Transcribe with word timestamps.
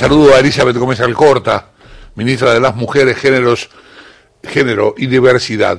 Saludo 0.00 0.34
a 0.34 0.38
Elizabeth 0.38 0.78
Gómez 0.78 0.98
Alcorta, 1.02 1.72
ministra 2.14 2.54
de 2.54 2.60
las 2.60 2.74
Mujeres, 2.74 3.18
Géneros, 3.18 3.68
Género 4.42 4.94
y 4.96 5.06
Diversidad. 5.08 5.78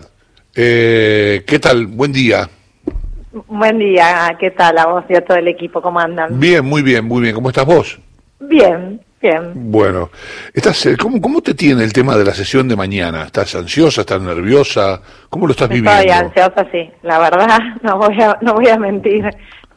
Eh, 0.55 1.43
¿Qué 1.47 1.57
tal? 1.57 1.87
Buen 1.87 2.13
día. 2.13 2.47
Buen 3.47 3.79
día, 3.79 4.37
¿qué 4.39 4.51
tal 4.51 4.77
a 4.77 4.85
vos 4.85 5.05
y 5.09 5.15
a 5.15 5.25
todo 5.25 5.39
el 5.39 5.47
equipo? 5.47 5.81
¿Cómo 5.81 5.99
andan? 5.99 6.39
Bien, 6.39 6.63
muy 6.63 6.83
bien, 6.83 7.03
muy 7.03 7.23
bien. 7.23 7.33
¿Cómo 7.33 7.49
estás 7.49 7.65
vos? 7.65 7.99
Bien, 8.39 9.01
bien. 9.19 9.53
Bueno, 9.55 10.11
estás, 10.53 10.85
eh, 10.85 10.97
¿cómo, 10.97 11.19
¿cómo 11.19 11.41
te 11.41 11.55
tiene 11.55 11.83
el 11.83 11.91
tema 11.91 12.15
de 12.15 12.23
la 12.23 12.35
sesión 12.35 12.67
de 12.67 12.75
mañana? 12.75 13.23
¿Estás 13.23 13.55
ansiosa, 13.55 14.01
estás 14.01 14.21
nerviosa? 14.21 15.01
¿Cómo 15.31 15.47
lo 15.47 15.53
estás 15.53 15.67
viviendo? 15.67 15.99
Estoy 15.99 16.11
ansiosa, 16.11 16.67
sí. 16.71 16.91
La 17.01 17.17
verdad, 17.17 17.57
no 17.81 17.97
voy 17.97 18.21
a, 18.21 18.37
no 18.41 18.53
voy 18.53 18.67
a 18.67 18.77
mentir. 18.77 19.27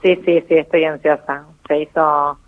Sí, 0.03 0.21
sí, 0.27 0.45
sí, 0.47 0.55
estoy 0.57 0.85
ansiosa. 0.85 1.47
Se 1.67 1.81
hizo 1.81 2.39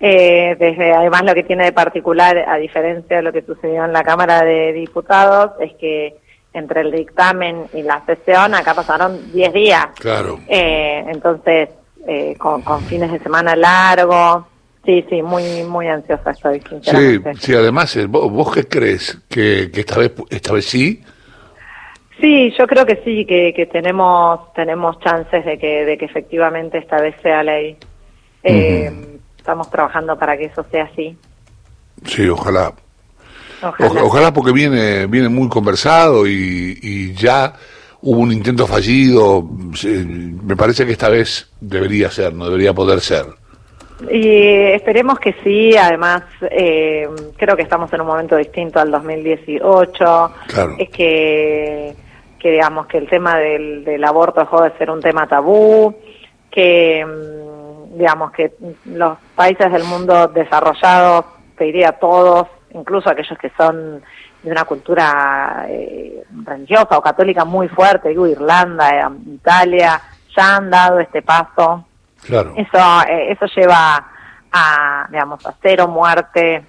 eh, 0.00 0.56
desde 0.58 0.94
además 0.94 1.24
lo 1.24 1.34
que 1.34 1.42
tiene 1.42 1.64
de 1.64 1.72
particular, 1.72 2.38
a 2.48 2.56
diferencia 2.56 3.16
de 3.16 3.22
lo 3.22 3.32
que 3.32 3.42
sucedió 3.42 3.84
en 3.84 3.92
la 3.92 4.02
Cámara 4.02 4.42
de 4.42 4.72
Diputados, 4.72 5.52
es 5.60 5.74
que 5.74 6.16
entre 6.54 6.80
el 6.80 6.90
dictamen 6.90 7.66
y 7.74 7.82
la 7.82 8.04
sesión 8.06 8.54
acá 8.54 8.74
pasaron 8.74 9.30
10 9.32 9.52
días. 9.52 9.86
Claro. 9.98 10.40
Eh, 10.48 11.04
entonces, 11.06 11.68
eh, 12.08 12.34
con, 12.38 12.62
con, 12.62 12.82
fines 12.84 13.12
de 13.12 13.18
semana 13.18 13.54
largos. 13.54 14.46
Sí, 14.86 15.04
sí, 15.10 15.22
muy 15.22 15.62
muy 15.64 15.86
ansiosa 15.88 16.30
estoy, 16.30 16.62
sinceramente. 16.66 17.34
Sí, 17.34 17.40
sí 17.52 17.54
además, 17.54 17.94
eh, 17.96 18.06
¿vos, 18.06 18.32
vos 18.32 18.54
qué 18.54 18.66
crees? 18.66 19.20
¿Que, 19.28 19.70
¿Que, 19.70 19.80
esta 19.80 19.98
vez 19.98 20.12
esta 20.30 20.54
vez 20.54 20.64
sí? 20.64 21.02
Sí, 22.18 22.52
yo 22.58 22.66
creo 22.66 22.86
que 22.86 23.02
sí, 23.04 23.26
que, 23.26 23.52
que 23.54 23.66
tenemos 23.66 24.52
tenemos 24.54 24.98
chances 25.00 25.44
de 25.44 25.58
que, 25.58 25.84
de 25.84 25.98
que 25.98 26.06
efectivamente 26.06 26.78
esta 26.78 26.98
vez 27.00 27.14
sea 27.22 27.42
ley. 27.42 27.76
Eh, 28.42 28.90
uh 28.90 28.94
-huh 28.94 29.19
estamos 29.50 29.68
trabajando 29.68 30.16
para 30.16 30.36
que 30.36 30.44
eso 30.44 30.64
sea 30.70 30.84
así. 30.84 31.16
Sí, 32.04 32.28
ojalá. 32.28 32.72
Ojalá, 33.60 34.04
ojalá 34.04 34.32
porque 34.32 34.52
viene, 34.52 35.06
viene 35.06 35.28
muy 35.28 35.48
conversado 35.48 36.24
y, 36.26 36.78
y, 36.80 37.12
ya 37.14 37.52
hubo 38.00 38.20
un 38.20 38.32
intento 38.32 38.64
fallido. 38.68 39.44
Me 39.82 40.54
parece 40.54 40.86
que 40.86 40.92
esta 40.92 41.08
vez 41.08 41.50
debería 41.60 42.10
ser, 42.12 42.32
no 42.32 42.44
debería 42.46 42.72
poder 42.72 43.00
ser. 43.00 43.26
Y 44.08 44.70
esperemos 44.72 45.18
que 45.18 45.34
sí, 45.42 45.76
además 45.76 46.22
eh, 46.42 47.08
creo 47.36 47.56
que 47.56 47.62
estamos 47.62 47.92
en 47.92 48.02
un 48.02 48.06
momento 48.06 48.36
distinto 48.36 48.78
al 48.78 48.92
2018. 48.92 50.32
Claro. 50.46 50.76
Es 50.78 50.88
que, 50.90 51.94
que 52.38 52.52
digamos 52.52 52.86
que 52.86 52.98
el 52.98 53.08
tema 53.08 53.36
del, 53.36 53.84
del 53.84 54.04
aborto 54.04 54.40
dejó 54.40 54.62
de 54.62 54.70
ser 54.78 54.90
un 54.90 55.00
tema 55.00 55.26
tabú, 55.26 55.92
que 56.50 57.04
digamos 57.90 58.32
que 58.32 58.52
los 58.84 59.18
países 59.34 59.70
del 59.72 59.84
mundo 59.84 60.28
desarrollados, 60.28 61.26
te 61.56 61.64
diría 61.64 61.92
todos, 61.92 62.48
incluso 62.72 63.10
aquellos 63.10 63.38
que 63.38 63.50
son 63.56 64.02
de 64.42 64.50
una 64.50 64.64
cultura 64.64 65.66
eh, 65.68 66.24
religiosa 66.46 66.96
o 66.96 67.02
católica 67.02 67.44
muy 67.44 67.68
fuerte, 67.68 68.10
digo 68.10 68.26
Irlanda, 68.26 69.10
Italia, 69.26 70.00
ya 70.34 70.56
han 70.56 70.70
dado 70.70 71.00
este 71.00 71.22
paso. 71.22 71.84
Claro. 72.24 72.54
Eso, 72.56 72.78
eh, 73.08 73.32
eso 73.32 73.46
lleva 73.54 74.06
a, 74.52 75.06
digamos, 75.10 75.44
a 75.46 75.54
cero 75.60 75.88
muerte 75.88 76.64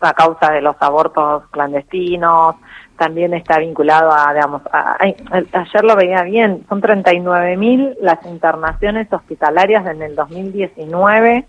a 0.00 0.12
causa 0.12 0.52
de 0.52 0.60
los 0.60 0.76
abortos 0.80 1.44
clandestinos, 1.50 2.56
también 2.96 3.34
está 3.34 3.58
vinculado 3.58 4.12
a, 4.12 4.32
digamos, 4.34 4.62
a, 4.72 4.96
ayer 5.00 5.84
lo 5.84 5.96
veía 5.96 6.22
bien, 6.22 6.64
son 6.68 6.80
39.000 6.80 7.96
las 8.00 8.24
internaciones 8.26 9.12
hospitalarias 9.12 9.86
en 9.86 10.02
el 10.02 10.14
2019, 10.14 11.46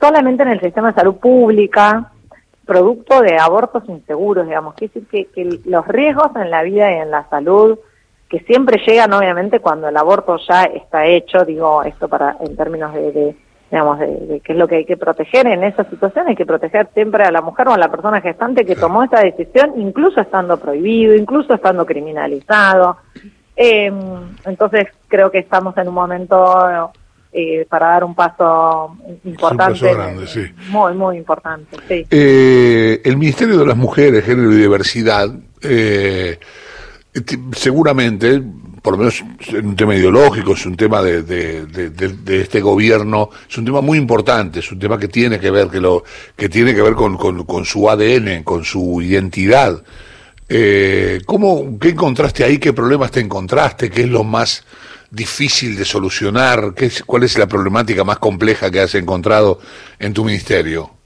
solamente 0.00 0.42
en 0.42 0.50
el 0.50 0.60
sistema 0.60 0.88
de 0.88 0.94
salud 0.94 1.16
pública, 1.16 2.12
producto 2.66 3.22
de 3.22 3.38
abortos 3.38 3.84
inseguros, 3.88 4.46
digamos, 4.46 4.74
quiere 4.74 4.92
decir 4.92 5.08
que, 5.08 5.26
que 5.32 5.60
los 5.64 5.86
riesgos 5.88 6.34
en 6.36 6.50
la 6.50 6.62
vida 6.62 6.90
y 6.90 6.96
en 6.96 7.10
la 7.10 7.28
salud, 7.30 7.78
que 8.28 8.40
siempre 8.40 8.82
llegan 8.86 9.12
obviamente 9.14 9.60
cuando 9.60 9.88
el 9.88 9.96
aborto 9.96 10.36
ya 10.46 10.64
está 10.64 11.06
hecho, 11.06 11.44
digo 11.46 11.82
esto 11.82 12.08
para 12.08 12.36
en 12.40 12.56
términos 12.56 12.92
de, 12.92 13.12
de 13.12 13.36
digamos, 13.70 13.98
de, 13.98 14.06
de, 14.06 14.40
qué 14.40 14.52
es 14.52 14.58
lo 14.58 14.66
que 14.66 14.76
hay 14.76 14.84
que 14.84 14.96
proteger 14.96 15.46
en 15.46 15.62
esa 15.62 15.84
situación, 15.84 16.26
hay 16.28 16.36
que 16.36 16.46
proteger 16.46 16.88
siempre 16.94 17.24
a 17.24 17.30
la 17.30 17.42
mujer 17.42 17.68
o 17.68 17.74
a 17.74 17.78
la 17.78 17.90
persona 17.90 18.20
gestante 18.20 18.64
que 18.64 18.76
tomó 18.76 19.04
esa 19.04 19.20
decisión, 19.20 19.74
incluso 19.76 20.20
estando 20.20 20.58
prohibido, 20.58 21.14
incluso 21.14 21.54
estando 21.54 21.84
criminalizado. 21.84 22.98
Eh, 23.56 23.92
entonces 24.44 24.86
creo 25.08 25.30
que 25.30 25.38
estamos 25.38 25.76
en 25.76 25.88
un 25.88 25.94
momento 25.94 26.92
eh, 27.32 27.66
para 27.68 27.88
dar 27.88 28.04
un 28.04 28.14
paso 28.14 28.96
importante. 29.24 29.84
Un 29.84 29.90
paso 29.90 29.94
grande, 29.94 30.26
sí. 30.26 30.46
Muy, 30.70 30.94
muy 30.94 31.16
importante, 31.18 31.76
sí. 31.86 32.06
Eh, 32.10 33.02
el 33.04 33.16
Ministerio 33.16 33.58
de 33.58 33.66
las 33.66 33.76
Mujeres, 33.76 34.24
Género 34.24 34.52
y 34.52 34.56
Diversidad, 34.56 35.28
seguramente 37.52 38.42
por 38.82 38.92
lo 38.92 38.98
menos 38.98 39.22
es 39.40 39.48
un 39.54 39.76
tema 39.76 39.94
ideológico, 39.94 40.52
es 40.52 40.66
un 40.66 40.76
tema 40.76 41.02
de, 41.02 41.22
de, 41.22 41.66
de, 41.66 42.40
este 42.40 42.60
gobierno, 42.60 43.30
es 43.48 43.58
un 43.58 43.64
tema 43.64 43.80
muy 43.80 43.98
importante, 43.98 44.60
es 44.60 44.70
un 44.70 44.78
tema 44.78 44.98
que 44.98 45.08
tiene 45.08 45.40
que 45.40 45.50
ver, 45.50 45.68
que 45.68 45.80
lo, 45.80 46.04
que 46.36 46.48
tiene 46.48 46.74
que 46.74 46.82
ver 46.82 46.94
con, 46.94 47.16
con, 47.16 47.64
su 47.64 47.88
ADN, 47.88 48.42
con 48.42 48.64
su 48.64 49.00
identidad. 49.02 49.82
Eh, 50.48 51.20
¿cómo, 51.26 51.78
¿Qué 51.78 51.90
encontraste 51.90 52.44
ahí? 52.44 52.58
¿Qué 52.58 52.72
problemas 52.72 53.10
te 53.10 53.20
encontraste? 53.20 53.90
¿Qué 53.90 54.02
es 54.02 54.08
lo 54.08 54.24
más 54.24 54.64
difícil 55.10 55.76
de 55.76 55.84
solucionar? 55.84 56.74
¿Qué 56.74 56.90
¿Cuál 57.04 57.24
es 57.24 57.36
la 57.38 57.46
problemática 57.46 58.04
más 58.04 58.18
compleja 58.18 58.70
que 58.70 58.80
has 58.80 58.94
encontrado 58.94 59.60
en 59.98 60.14
tu 60.14 60.24
ministerio? 60.24 60.97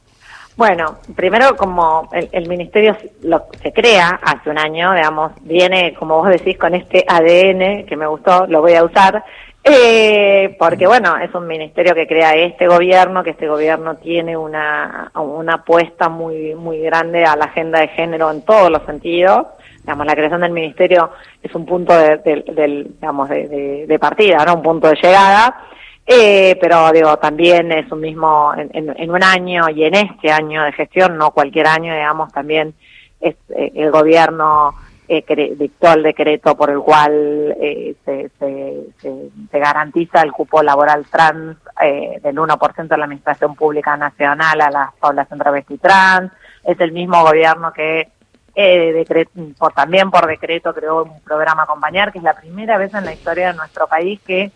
Bueno, 0.56 0.98
primero 1.16 1.56
como 1.56 2.10
el, 2.12 2.28
el, 2.30 2.46
ministerio 2.46 2.96
lo, 3.22 3.46
se 3.62 3.72
crea 3.72 4.20
hace 4.22 4.50
un 4.50 4.58
año, 4.58 4.92
digamos, 4.92 5.32
viene, 5.40 5.94
como 5.94 6.18
vos 6.18 6.28
decís, 6.28 6.58
con 6.58 6.74
este 6.74 7.04
ADN 7.08 7.86
que 7.86 7.96
me 7.96 8.06
gustó, 8.06 8.46
lo 8.46 8.60
voy 8.60 8.74
a 8.74 8.84
usar, 8.84 9.24
eh, 9.64 10.54
porque 10.58 10.86
bueno, 10.86 11.16
es 11.16 11.32
un 11.34 11.46
ministerio 11.46 11.94
que 11.94 12.06
crea 12.06 12.34
este 12.34 12.66
gobierno, 12.66 13.22
que 13.22 13.30
este 13.30 13.48
gobierno 13.48 13.96
tiene 13.96 14.36
una, 14.36 15.10
una 15.14 15.54
apuesta 15.54 16.08
muy, 16.08 16.54
muy 16.54 16.80
grande 16.80 17.24
a 17.24 17.36
la 17.36 17.46
agenda 17.46 17.80
de 17.80 17.88
género 17.88 18.30
en 18.30 18.42
todos 18.42 18.70
los 18.70 18.82
sentidos. 18.84 19.46
Digamos, 19.78 20.06
la 20.06 20.14
creación 20.14 20.42
del 20.42 20.52
ministerio 20.52 21.10
es 21.42 21.54
un 21.54 21.64
punto 21.64 21.96
de, 21.96 22.18
de, 22.18 22.44
del, 22.52 22.94
digamos, 23.00 23.28
de, 23.28 23.48
de, 23.48 23.86
de 23.86 23.98
partida, 23.98 24.44
¿no? 24.44 24.54
Un 24.54 24.62
punto 24.62 24.88
de 24.88 24.96
llegada. 24.96 25.64
Eh, 26.06 26.56
pero 26.60 26.90
digo, 26.92 27.16
también 27.18 27.70
es 27.72 27.90
un 27.92 28.00
mismo, 28.00 28.52
en, 28.56 28.94
en, 28.96 29.10
un 29.10 29.22
año 29.22 29.68
y 29.70 29.84
en 29.84 29.94
este 29.94 30.32
año 30.32 30.64
de 30.64 30.72
gestión, 30.72 31.16
no 31.16 31.30
cualquier 31.30 31.68
año, 31.68 31.94
digamos, 31.94 32.32
también 32.32 32.74
es, 33.20 33.36
eh, 33.50 33.72
el 33.76 33.90
gobierno 33.90 34.74
eh, 35.08 35.54
dictó 35.58 35.92
el 35.92 36.02
decreto 36.02 36.56
por 36.56 36.70
el 36.70 36.80
cual 36.80 37.54
eh, 37.60 37.94
se, 38.04 38.30
se, 38.38 38.86
se, 39.00 39.30
se, 39.50 39.58
garantiza 39.58 40.22
el 40.22 40.32
cupo 40.32 40.62
laboral 40.62 41.04
trans 41.10 41.58
eh, 41.82 42.18
del 42.22 42.36
1% 42.36 42.88
de 42.88 42.96
la 42.96 43.04
Administración 43.04 43.54
Pública 43.54 43.96
Nacional 43.96 44.60
a 44.60 44.70
la 44.70 44.92
población 44.98 45.38
travesti 45.38 45.78
trans. 45.78 46.32
Es 46.64 46.80
el 46.80 46.92
mismo 46.92 47.22
gobierno 47.22 47.72
que 47.72 48.08
eh, 48.54 48.92
decreto, 48.92 49.32
por, 49.58 49.72
también 49.72 50.10
por 50.10 50.26
decreto 50.26 50.72
creó 50.72 51.02
un 51.04 51.20
programa 51.20 51.64
Acompañar, 51.64 52.12
que 52.12 52.18
es 52.18 52.24
la 52.24 52.38
primera 52.38 52.78
vez 52.78 52.94
en 52.94 53.04
la 53.04 53.12
historia 53.12 53.48
de 53.48 53.56
nuestro 53.58 53.86
país 53.86 54.20
que 54.26 54.52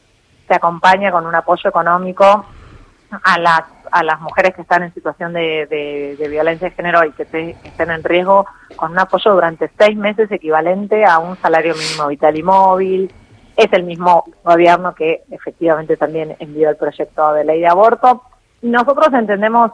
se 0.46 0.54
acompaña 0.54 1.10
con 1.10 1.26
un 1.26 1.34
apoyo 1.34 1.68
económico 1.68 2.46
a 3.22 3.38
las 3.38 3.62
a 3.90 4.02
las 4.02 4.20
mujeres 4.20 4.54
que 4.54 4.62
están 4.62 4.82
en 4.82 4.94
situación 4.94 5.32
de, 5.32 5.66
de, 6.18 6.28
violencia 6.28 6.68
de 6.68 6.74
género 6.74 7.04
y 7.04 7.12
que, 7.12 7.24
te, 7.24 7.50
estén 7.64 7.90
en 7.90 8.02
riesgo 8.02 8.46
con 8.76 8.92
un 8.92 8.98
apoyo 8.98 9.32
durante 9.32 9.70
seis 9.78 9.96
meses 9.96 10.30
equivalente 10.30 11.04
a 11.04 11.18
un 11.18 11.36
salario 11.36 11.74
mínimo 11.74 12.08
vital 12.08 12.36
y 12.36 12.42
móvil. 12.42 13.12
Es 13.56 13.72
el 13.72 13.84
mismo 13.84 14.24
gobierno 14.44 14.94
que 14.94 15.22
efectivamente 15.30 15.96
también 15.96 16.36
envió 16.38 16.70
el 16.70 16.76
proyecto 16.76 17.32
de 17.32 17.44
ley 17.44 17.60
de 17.60 17.68
aborto. 17.68 18.22
Nosotros 18.62 19.08
entendemos 19.12 19.72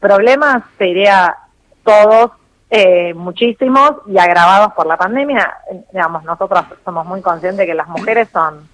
problemas, 0.00 0.62
te 0.78 0.84
diría 0.84 1.36
todos, 1.82 2.32
eh, 2.70 3.12
muchísimos 3.14 3.92
y 4.06 4.18
agravados 4.18 4.72
por 4.74 4.86
la 4.86 4.96
pandemia. 4.96 5.52
Digamos, 5.92 6.24
nosotros 6.24 6.64
somos 6.84 7.06
muy 7.06 7.22
conscientes 7.22 7.66
que 7.66 7.74
las 7.74 7.88
mujeres 7.88 8.28
son 8.32 8.68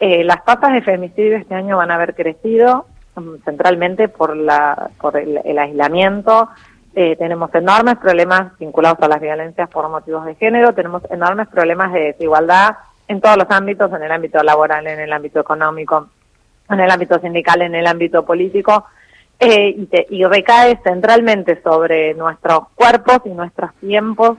eh, 0.00 0.24
las 0.24 0.44
tasas 0.44 0.72
de 0.72 0.82
femicidio 0.82 1.36
este 1.36 1.54
año 1.54 1.76
van 1.76 1.90
a 1.90 1.94
haber 1.94 2.14
crecido 2.14 2.86
um, 3.16 3.38
centralmente 3.44 4.08
por 4.08 4.36
la 4.36 4.90
por 5.00 5.16
el, 5.16 5.40
el 5.44 5.58
aislamiento. 5.58 6.48
Eh, 6.96 7.16
tenemos 7.16 7.52
enormes 7.54 7.96
problemas 7.96 8.56
vinculados 8.58 8.98
a 9.00 9.08
las 9.08 9.20
violencias 9.20 9.68
por 9.68 9.88
motivos 9.88 10.24
de 10.26 10.36
género, 10.36 10.74
tenemos 10.74 11.02
enormes 11.10 11.48
problemas 11.48 11.92
de 11.92 12.00
desigualdad 12.00 12.76
en 13.08 13.20
todos 13.20 13.36
los 13.36 13.50
ámbitos, 13.50 13.92
en 13.92 14.02
el 14.02 14.12
ámbito 14.12 14.42
laboral, 14.42 14.86
en 14.86 15.00
el 15.00 15.12
ámbito 15.12 15.40
económico, 15.40 16.08
en 16.70 16.80
el 16.80 16.90
ámbito 16.90 17.18
sindical, 17.18 17.62
en 17.62 17.74
el 17.74 17.86
ámbito 17.86 18.24
político, 18.24 18.86
eh, 19.40 19.74
y, 19.76 19.86
te, 19.86 20.06
y, 20.08 20.24
recae 20.24 20.78
centralmente 20.84 21.60
sobre 21.62 22.14
nuestros 22.14 22.68
cuerpos 22.76 23.22
y 23.24 23.30
nuestros 23.30 23.74
tiempos 23.74 24.38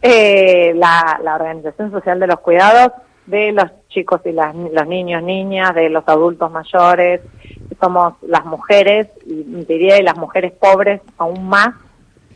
eh, 0.00 0.72
la 0.76 1.34
organización 1.34 1.90
social 1.90 2.20
de 2.20 2.28
los 2.28 2.38
cuidados 2.38 2.92
de 3.26 3.52
los 3.52 3.66
chicos 3.88 4.20
y 4.24 4.32
las, 4.32 4.54
los 4.54 4.86
niños, 4.86 5.22
niñas, 5.22 5.74
de 5.74 5.88
los 5.88 6.04
adultos 6.06 6.50
mayores, 6.50 7.20
somos 7.80 8.14
las 8.22 8.44
mujeres, 8.44 9.08
y 9.24 9.42
diría 9.64 9.98
y 9.98 10.02
las 10.02 10.16
mujeres 10.16 10.52
pobres 10.52 11.00
aún 11.18 11.48
más, 11.48 11.74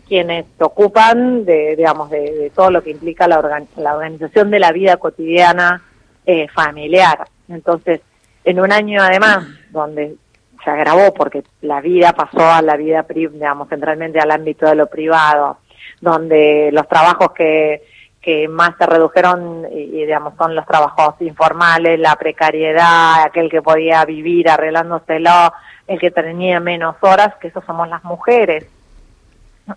quienes 0.09 0.47
se 0.59 0.65
ocupan 0.65 1.45
de, 1.45 1.77
digamos, 1.77 2.11
de, 2.11 2.51
todo 2.55 2.71
lo 2.71 2.83
que 2.83 2.91
implica 2.91 3.29
la, 3.29 3.65
la 3.77 3.95
organización 3.95 4.51
de 4.51 4.59
la 4.59 4.73
vida 4.73 4.97
cotidiana 4.97 5.83
eh, 6.27 6.49
familiar. 6.49 7.27
Entonces, 7.49 8.01
en 8.45 8.61
un 8.61 8.73
año 8.73 9.03
además, 9.03 9.47
donde 9.71 10.17
se 10.65 10.71
agravó 10.71 11.15
porque 11.15 11.45
la 11.63 11.81
vida 11.81 12.13
pasó 12.13 12.45
a 12.45 12.61
la 12.61 12.77
vida, 12.77 13.07
digamos, 13.09 13.69
centralmente 13.69 14.19
al 14.19 14.31
ámbito 14.31 14.67
de 14.67 14.75
lo 14.75 14.89
privado, 14.89 15.59
donde 16.01 16.71
los 16.73 16.89
trabajos 16.89 17.33
que, 17.33 17.83
que 18.21 18.49
más 18.49 18.77
se 18.77 18.87
redujeron, 18.87 19.67
y, 19.73 20.05
digamos, 20.05 20.35
son 20.37 20.55
los 20.55 20.67
trabajos 20.67 21.15
informales, 21.21 21.99
la 21.99 22.17
precariedad, 22.17 23.23
aquel 23.25 23.49
que 23.49 23.63
podía 23.63 24.05
vivir 24.05 24.49
arreglándoselo, 24.51 25.53
el 25.87 25.99
que 25.99 26.11
tenía 26.11 26.61
menos 26.61 26.97
horas, 27.01 27.35
que 27.41 27.49
eso 27.49 27.63
somos 27.67 27.89
las 27.89 28.05
mujeres 28.05 28.67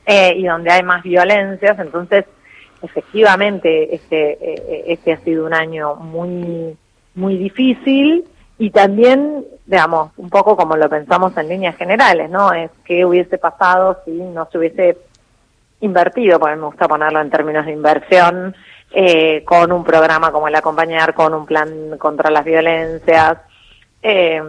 eh, 0.05 0.33
y 0.35 0.45
donde 0.45 0.71
hay 0.71 0.83
más 0.83 1.03
violencias. 1.03 1.79
Entonces, 1.79 2.25
efectivamente, 2.81 3.95
este, 3.95 4.37
eh, 4.41 4.83
este 4.87 5.13
ha 5.13 5.17
sido 5.19 5.45
un 5.45 5.53
año 5.53 5.95
muy, 5.95 6.77
muy 7.15 7.37
difícil 7.37 8.25
y 8.59 8.69
también, 8.69 9.45
digamos, 9.65 10.11
un 10.17 10.29
poco 10.29 10.55
como 10.55 10.75
lo 10.75 10.89
pensamos 10.89 11.35
en 11.37 11.49
líneas 11.49 11.75
generales, 11.77 12.29
¿no? 12.29 12.53
Es 12.53 12.71
qué 12.85 13.05
hubiese 13.05 13.37
pasado 13.37 13.99
si 14.05 14.11
no 14.11 14.47
se 14.51 14.57
hubiese 14.57 14.97
invertido, 15.83 16.39
porque 16.39 16.55
me 16.55 16.65
gusta 16.65 16.87
ponerlo 16.87 17.21
en 17.21 17.29
términos 17.29 17.65
de 17.65 17.71
inversión, 17.71 18.55
eh, 18.91 19.43
con 19.45 19.71
un 19.71 19.83
programa 19.83 20.31
como 20.31 20.47
el 20.47 20.55
Acompañar, 20.55 21.13
con 21.13 21.33
un 21.33 21.45
plan 21.45 21.97
contra 21.97 22.29
las 22.29 22.45
violencias. 22.45 23.37
Eh, 24.01 24.41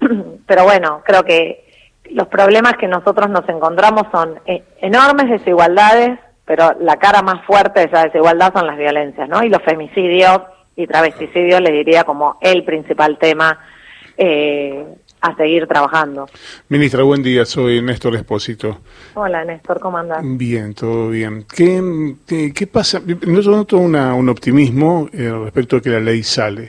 pero 0.46 0.64
bueno, 0.64 1.02
creo 1.04 1.22
que 1.24 1.64
los 2.10 2.28
problemas 2.28 2.74
que 2.76 2.86
nosotros 2.86 3.30
nos 3.30 3.48
encontramos 3.48 4.04
son 4.12 4.38
eh, 4.46 4.62
enormes 4.80 5.30
desigualdades, 5.30 6.18
pero 6.44 6.74
la 6.80 6.96
cara 6.96 7.22
más 7.22 7.44
fuerte 7.46 7.80
de 7.80 7.86
esa 7.86 8.04
desigualdad 8.04 8.52
son 8.52 8.66
las 8.66 8.76
violencias, 8.76 9.28
¿no? 9.28 9.42
Y 9.42 9.48
los 9.48 9.62
femicidios 9.62 10.42
y 10.76 10.86
travesticidios, 10.86 11.60
le 11.60 11.70
diría 11.70 12.04
como 12.04 12.36
el 12.40 12.64
principal 12.64 13.16
tema 13.18 13.58
eh, 14.16 14.84
a 15.24 15.34
seguir 15.36 15.66
trabajando. 15.66 16.28
Ministra, 16.68 17.02
buen 17.02 17.22
día, 17.22 17.46
soy 17.46 17.80
Néstor 17.80 18.14
Espósito. 18.14 18.80
Hola 19.14 19.42
Néstor, 19.42 19.80
¿cómo 19.80 19.96
andás? 19.96 20.20
Bien, 20.22 20.74
todo 20.74 21.08
bien. 21.08 21.46
¿Qué, 21.48 22.52
qué, 22.54 22.66
pasa? 22.66 23.00
Yo 23.06 23.50
noto 23.50 23.78
una, 23.78 24.12
un 24.12 24.28
optimismo 24.28 25.08
eh, 25.14 25.32
respecto 25.44 25.76
a 25.76 25.80
que 25.80 25.88
la 25.88 26.00
ley 26.00 26.22
sale, 26.22 26.68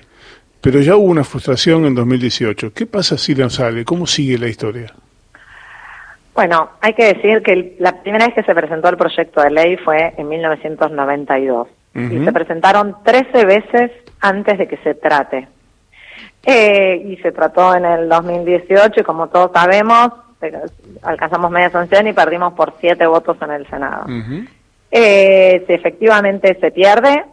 pero 0.61 0.79
ya 0.79 0.95
hubo 0.95 1.07
una 1.07 1.25
frustración 1.25 1.85
en 1.85 1.95
2018. 1.95 2.71
¿Qué 2.73 2.85
pasa 2.85 3.17
si 3.17 3.35
no 3.35 3.49
sale? 3.49 3.83
¿Cómo 3.83 4.07
sigue 4.07 4.37
la 4.37 4.47
historia? 4.47 4.93
Bueno, 6.33 6.69
hay 6.79 6.93
que 6.93 7.13
decir 7.13 7.43
que 7.43 7.75
la 7.79 8.01
primera 8.01 8.25
vez 8.25 8.35
que 8.35 8.43
se 8.43 8.55
presentó 8.55 8.87
el 8.87 8.95
proyecto 8.95 9.41
de 9.41 9.51
ley 9.51 9.75
fue 9.77 10.13
en 10.17 10.29
1992 10.29 11.67
y 11.93 12.23
se 12.23 12.31
presentaron 12.31 12.95
13 13.03 13.45
veces 13.45 13.91
antes 14.21 14.57
de 14.57 14.67
que 14.67 14.77
se 14.77 14.95
trate. 14.95 15.47
Eh, 16.45 17.01
y 17.07 17.17
se 17.17 17.31
trató 17.31 17.75
en 17.75 17.85
el 17.85 18.07
2018 18.07 19.01
y 19.01 19.03
como 19.03 19.27
todos 19.29 19.51
sabemos, 19.51 20.11
alcanzamos 21.01 21.49
media 21.49 21.71
sanción 21.71 22.07
y 22.07 22.13
perdimos 22.13 22.53
por 22.53 22.73
7 22.79 23.05
votos 23.07 23.37
en 23.41 23.51
el 23.51 23.67
Senado. 23.67 24.05
eh, 24.91 25.65
efectivamente 25.67 26.57
se 26.61 26.71
pierde, 26.71 27.25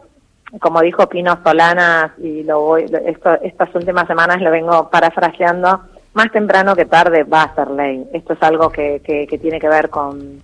como 0.59 0.81
dijo 0.81 1.07
Pino 1.07 1.37
Solanas, 1.43 2.11
y 2.17 2.43
lo 2.43 2.59
voy, 2.59 2.85
esto, 3.05 3.33
estas 3.41 3.73
últimas 3.75 4.07
semanas 4.07 4.41
lo 4.41 4.51
vengo 4.51 4.89
parafraseando, 4.89 5.81
más 6.13 6.31
temprano 6.31 6.75
que 6.75 6.85
tarde 6.85 7.23
va 7.23 7.43
a 7.43 7.55
ser 7.55 7.71
ley. 7.71 8.05
Esto 8.13 8.33
es 8.33 8.43
algo 8.43 8.69
que, 8.69 9.01
que, 9.03 9.37
tiene 9.37 9.59
que 9.59 9.69
ver 9.69 9.89
con, 9.89 10.41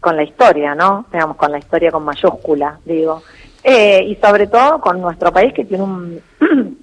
con 0.00 0.16
la 0.16 0.22
historia, 0.22 0.74
¿no? 0.74 1.06
Digamos, 1.12 1.36
con 1.36 1.52
la 1.52 1.58
historia 1.58 1.90
con 1.90 2.04
mayúscula, 2.04 2.78
digo. 2.84 3.22
Eh, 3.62 4.02
y 4.04 4.16
sobre 4.16 4.46
todo 4.46 4.80
con 4.80 5.00
nuestro 5.00 5.32
país 5.32 5.52
que 5.54 5.64
tiene 5.64 5.82
un, 5.84 6.20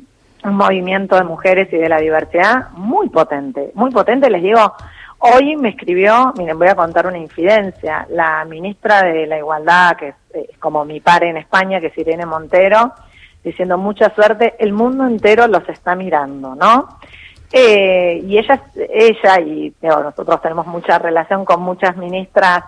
un 0.43 0.55
movimiento 0.55 1.15
de 1.15 1.23
mujeres 1.23 1.71
y 1.71 1.77
de 1.77 1.89
la 1.89 1.99
diversidad 1.99 2.69
muy 2.71 3.09
potente, 3.09 3.71
muy 3.75 3.91
potente. 3.91 4.29
Les 4.29 4.41
digo, 4.41 4.73
hoy 5.19 5.55
me 5.55 5.69
escribió, 5.69 6.33
miren, 6.37 6.57
voy 6.57 6.67
a 6.67 6.75
contar 6.75 7.07
una 7.07 7.17
infidencia, 7.17 8.07
la 8.09 8.43
ministra 8.45 9.03
de 9.03 9.27
la 9.27 9.37
Igualdad, 9.37 9.97
que 9.97 10.07
es, 10.09 10.15
es 10.33 10.57
como 10.57 10.85
mi 10.85 10.99
par 10.99 11.23
en 11.23 11.37
España, 11.37 11.79
que 11.79 11.87
es 11.87 11.97
Irene 11.97 12.25
Montero, 12.25 12.93
diciendo 13.43 13.77
mucha 13.77 14.13
suerte, 14.13 14.55
el 14.59 14.73
mundo 14.73 15.05
entero 15.05 15.47
los 15.47 15.67
está 15.69 15.95
mirando, 15.95 16.55
¿no? 16.55 16.99
Eh, 17.53 18.23
y 18.25 18.37
ella, 18.37 18.61
ella 18.75 19.39
y 19.41 19.73
nosotros 19.81 20.41
tenemos 20.41 20.67
mucha 20.67 20.97
relación 20.99 21.43
con 21.43 21.61
muchas 21.61 21.97
ministras 21.97 22.63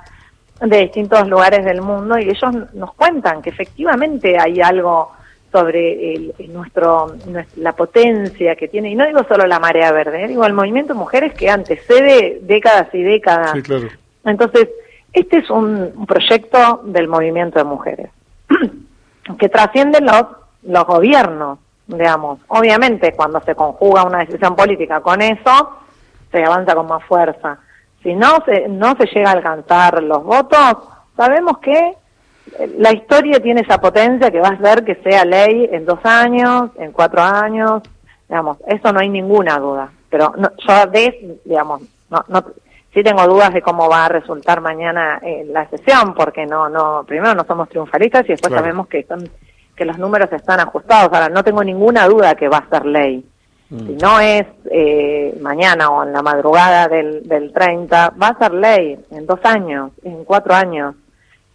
de 0.60 0.78
distintos 0.78 1.28
lugares 1.28 1.64
del 1.64 1.82
mundo 1.82 2.18
y 2.18 2.30
ellos 2.30 2.74
nos 2.74 2.94
cuentan 2.94 3.42
que 3.42 3.50
efectivamente 3.50 4.38
hay 4.38 4.62
algo 4.62 5.12
sobre 5.54 6.14
el, 6.14 6.34
nuestro, 6.50 7.16
la 7.56 7.74
potencia 7.74 8.56
que 8.56 8.68
tiene, 8.68 8.90
y 8.90 8.96
no 8.96 9.06
digo 9.06 9.24
solo 9.30 9.48
la 9.48 9.60
marea 9.60 9.94
verde, 9.94 10.26
¿eh? 10.26 10.28
digo 10.28 10.46
el 10.46 10.54
movimiento 10.54 10.94
de 10.94 11.00
mujeres 11.00 11.34
que 11.34 11.50
antecede 11.50 12.40
décadas 12.42 12.94
y 12.94 13.04
décadas. 13.04 13.54
Entonces, 14.26 14.68
este 15.14 15.38
es 15.38 15.50
un, 15.50 16.06
proyecto 16.06 16.82
del 16.84 17.08
movimiento 17.08 17.60
de 17.60 17.66
mujeres 17.66 18.10
que 19.40 19.48
trasciende 19.48 20.02
los, 20.02 20.26
los 20.64 20.86
gobiernos 20.86 21.60
digamos. 21.88 22.40
Obviamente, 22.48 23.14
cuando 23.14 23.42
se 23.42 23.56
conjuga 23.56 24.04
una 24.04 24.20
decisión 24.20 24.56
política 24.56 25.02
con 25.02 25.22
eso, 25.22 25.78
se 26.32 26.44
avanza 26.44 26.76
con 26.76 26.88
más 26.88 27.04
fuerza. 27.06 27.60
Si 28.02 28.14
no 28.14 28.44
se, 28.46 28.68
no 28.68 28.96
se 28.96 29.06
llega 29.06 29.30
a 29.30 29.34
alcanzar 29.34 30.02
los 30.04 30.24
votos, 30.24 30.78
sabemos 31.16 31.60
que 31.60 31.96
la 32.78 32.92
historia 32.92 33.40
tiene 33.40 33.62
esa 33.62 33.80
potencia 33.80 34.30
que 34.32 34.40
va 34.40 34.50
a 34.50 34.54
hacer 34.54 34.84
que 34.84 34.96
sea 34.96 35.26
ley 35.26 35.70
en 35.72 35.86
dos 35.86 36.00
años, 36.04 36.72
en 36.78 36.92
cuatro 36.92 37.22
años, 37.22 37.82
digamos, 38.28 38.58
eso 38.68 38.92
no 38.92 39.00
hay 39.00 39.10
ninguna 39.10 39.58
duda. 39.60 39.92
Pero 40.10 40.34
no, 40.38 40.52
yo 40.58 40.86
de, 40.92 41.40
digamos, 41.46 41.82
no, 42.10 42.24
no, 42.28 42.44
sí 42.94 43.02
tengo 43.04 43.26
dudas 43.28 43.54
de 43.54 43.62
cómo 43.62 43.90
va 43.90 44.06
a 44.06 44.10
resultar 44.10 44.62
mañana 44.62 45.20
eh, 45.24 45.46
la 45.50 45.68
sesión, 45.70 46.14
porque 46.14 46.46
no, 46.46 46.70
no, 46.70 47.04
primero 47.06 47.34
no 47.34 47.46
somos 47.46 47.70
triunfalistas 47.70 48.26
y 48.26 48.30
después 48.30 48.54
sabemos 48.54 48.88
que 48.88 49.04
son 49.04 49.30
que 49.76 49.86
los 49.86 49.98
números 49.98 50.32
están 50.32 50.60
ajustados. 50.60 51.12
Ahora, 51.12 51.30
no 51.30 51.44
tengo 51.44 51.64
ninguna 51.64 52.08
duda 52.08 52.36
que 52.36 52.48
va 52.48 52.58
a 52.58 52.70
ser 52.70 52.86
ley. 52.86 53.26
Mm. 53.70 53.88
Si 53.88 53.94
no 53.96 54.20
es 54.20 54.46
eh, 54.70 55.36
mañana 55.42 55.90
o 55.90 56.04
en 56.04 56.14
la 56.14 56.22
madrugada 56.22 56.88
del, 56.88 57.28
del 57.28 57.52
30, 57.52 58.14
va 58.22 58.28
a 58.28 58.38
ser 58.38 58.54
ley 58.54 59.00
en 59.10 59.26
dos 59.26 59.40
años, 59.44 59.92
en 60.04 60.24
cuatro 60.26 60.54
años. 60.54 60.96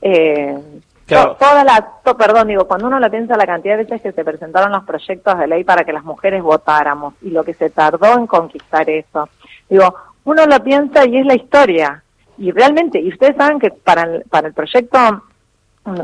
Eh, 0.02 0.56
toda 1.08 1.65
la, 1.65 1.93
perdón, 2.17 2.48
digo, 2.48 2.67
cuando 2.67 2.86
uno 2.86 3.00
lo 3.00 3.10
piensa 3.10 3.36
la 3.36 3.46
cantidad 3.46 3.77
de 3.77 3.84
veces 3.84 4.03
que 4.03 4.12
se 4.12 4.24
presentaron 4.24 4.72
los 4.72 4.84
proyectos 4.84 5.38
de 5.38 5.46
ley 5.46 5.65
para 5.65 5.84
que 5.84 5.93
las 5.93 6.05
mujeres 6.05 6.43
votáramos 6.43 7.15
y 7.22 7.31
lo 7.31 7.43
que 7.44 7.55
se 7.55 7.70
tardó 7.70 8.15
en 8.15 8.27
conquistar 8.27 8.88
eso, 8.91 9.29
digo, 9.69 9.94
uno 10.24 10.44
lo 10.46 10.62
piensa 10.62 11.06
y 11.06 11.19
es 11.19 11.27
la 11.27 11.34
historia. 11.34 12.03
Y 12.36 12.53
realmente, 12.53 13.00
y 13.00 13.08
ustedes 13.08 13.36
saben 13.36 13.58
que 13.58 13.70
para 13.70 14.03
el, 14.03 14.24
para 14.31 14.48
el 14.48 14.55
proyecto, 14.55 14.98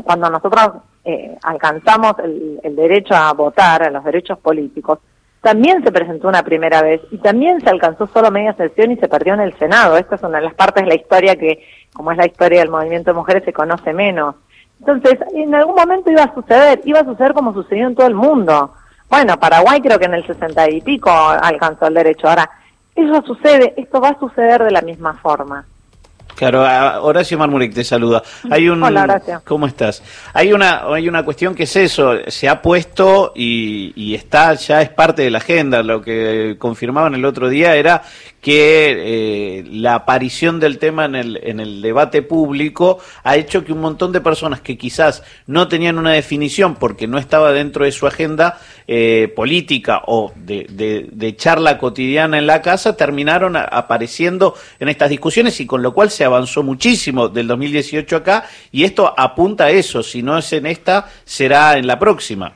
cuando 0.03 0.29
nosotros 0.29 0.81
eh, 1.03 1.37
alcanzamos 1.43 2.15
el, 2.19 2.75
derecho 2.75 3.13
a 3.13 3.31
votar, 3.33 3.83
a 3.83 3.91
los 3.91 4.03
derechos 4.03 4.39
políticos, 4.39 4.99
también 5.41 5.83
se 5.83 5.91
presentó 5.91 6.27
una 6.27 6.41
primera 6.41 6.81
vez 6.81 7.01
y 7.11 7.19
también 7.19 7.61
se 7.61 7.69
alcanzó 7.69 8.07
solo 8.07 8.31
media 8.31 8.55
sesión 8.55 8.91
y 8.91 8.97
se 8.97 9.07
perdió 9.07 9.35
en 9.35 9.41
el 9.41 9.53
Senado. 9.59 9.95
Esta 9.95 10.15
es 10.15 10.23
una 10.23 10.39
de 10.39 10.45
las 10.45 10.55
partes 10.55 10.83
de 10.83 10.89
la 10.89 10.95
historia 10.95 11.35
que, 11.35 11.63
como 11.93 12.11
es 12.11 12.17
la 12.17 12.25
historia 12.25 12.61
del 12.61 12.71
movimiento 12.71 13.11
de 13.11 13.17
mujeres, 13.17 13.43
se 13.45 13.53
conoce 13.53 13.93
menos. 13.93 14.35
Entonces, 14.85 15.19
en 15.33 15.55
algún 15.55 15.75
momento 15.75 16.11
iba 16.11 16.23
a 16.23 16.33
suceder, 16.33 16.81
iba 16.85 16.99
a 16.99 17.05
suceder 17.05 17.33
como 17.33 17.53
sucedió 17.53 17.87
en 17.87 17.95
todo 17.95 18.07
el 18.07 18.13
mundo. 18.13 18.71
Bueno, 19.09 19.37
Paraguay 19.39 19.81
creo 19.81 19.97
que 19.97 20.05
en 20.05 20.13
el 20.13 20.27
sesenta 20.27 20.69
y 20.69 20.81
pico 20.81 21.09
alcanzó 21.09 21.87
el 21.87 21.95
derecho. 21.95 22.27
Ahora, 22.27 22.49
eso 22.95 23.21
sucede, 23.23 23.73
esto 23.77 23.99
va 23.99 24.09
a 24.09 24.19
suceder 24.19 24.63
de 24.63 24.71
la 24.71 24.81
misma 24.81 25.13
forma. 25.15 25.65
Claro, 26.35 26.63
Horacio 27.03 27.37
Marmurek 27.37 27.73
te 27.73 27.83
saluda. 27.83 28.21
Hay 28.49 28.67
un, 28.67 28.83
Hola, 28.83 29.03
Horacio. 29.03 29.41
¿Cómo 29.45 29.67
estás? 29.67 30.03
Hay 30.33 30.51
una, 30.51 30.83
hay 30.93 31.07
una 31.07 31.23
cuestión 31.23 31.55
que 31.55 31.63
es 31.63 31.75
eso, 31.77 32.13
se 32.27 32.49
ha 32.49 32.61
puesto 32.61 33.31
y, 33.35 33.93
y 33.95 34.15
está, 34.15 34.53
ya 34.55 34.81
es 34.81 34.89
parte 34.89 35.21
de 35.21 35.29
la 35.29 35.37
agenda. 35.37 35.81
Lo 35.81 36.01
que 36.01 36.57
confirmaban 36.59 37.15
el 37.15 37.23
otro 37.23 37.47
día 37.47 37.75
era 37.75 38.03
que 38.45 38.91
eh, 39.59 39.63
la 39.71 39.95
aparición 39.95 40.59
del 40.59 40.77
tema 40.77 41.05
en 41.05 41.15
el, 41.15 41.39
en 41.41 41.59
el 41.59 41.81
debate 41.81 42.21
público 42.21 42.99
ha 43.23 43.37
hecho 43.37 43.65
que 43.65 43.73
un 43.73 43.81
montón 43.81 44.11
de 44.11 44.21
personas 44.21 44.61
que 44.61 44.77
quizás 44.77 45.23
no 45.47 45.67
tenían 45.67 45.97
una 45.97 46.11
definición 46.11 46.75
porque 46.75 47.07
no 47.07 47.17
estaba 47.17 47.53
dentro 47.53 47.85
de 47.85 47.91
su 47.91 48.05
agenda 48.05 48.59
eh, 48.87 49.33
política 49.35 50.03
o 50.05 50.31
de, 50.35 50.67
de, 51.11 51.35
charla 51.35 51.79
cotidiana 51.79 52.37
en 52.37 52.45
la 52.45 52.61
casa 52.61 52.95
terminaron 52.95 53.55
apareciendo 53.57 54.53
en 54.79 54.89
estas 54.89 55.09
discusiones 55.09 55.59
y 55.59 55.65
con 55.65 55.81
lo 55.81 55.95
cual 55.95 56.11
se 56.15 56.25
avanzó 56.25 56.63
muchísimo 56.63 57.27
del 57.27 57.47
2018 57.47 58.15
acá 58.15 58.45
y 58.71 58.83
esto 58.83 59.13
apunta 59.15 59.65
a 59.65 59.69
eso, 59.69 60.01
si 60.01 60.23
no 60.23 60.37
es 60.37 60.51
en 60.53 60.65
esta, 60.65 61.05
será 61.23 61.77
en 61.77 61.87
la 61.87 61.99
próxima. 61.99 62.53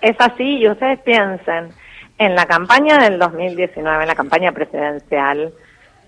Es 0.00 0.16
así 0.18 0.58
y 0.58 0.68
ustedes 0.68 0.98
piensen 1.00 1.70
en 2.18 2.34
la 2.34 2.46
campaña 2.46 2.98
del 2.98 3.18
2019, 3.18 4.02
en 4.02 4.08
la 4.08 4.14
campaña 4.14 4.52
presidencial, 4.52 5.52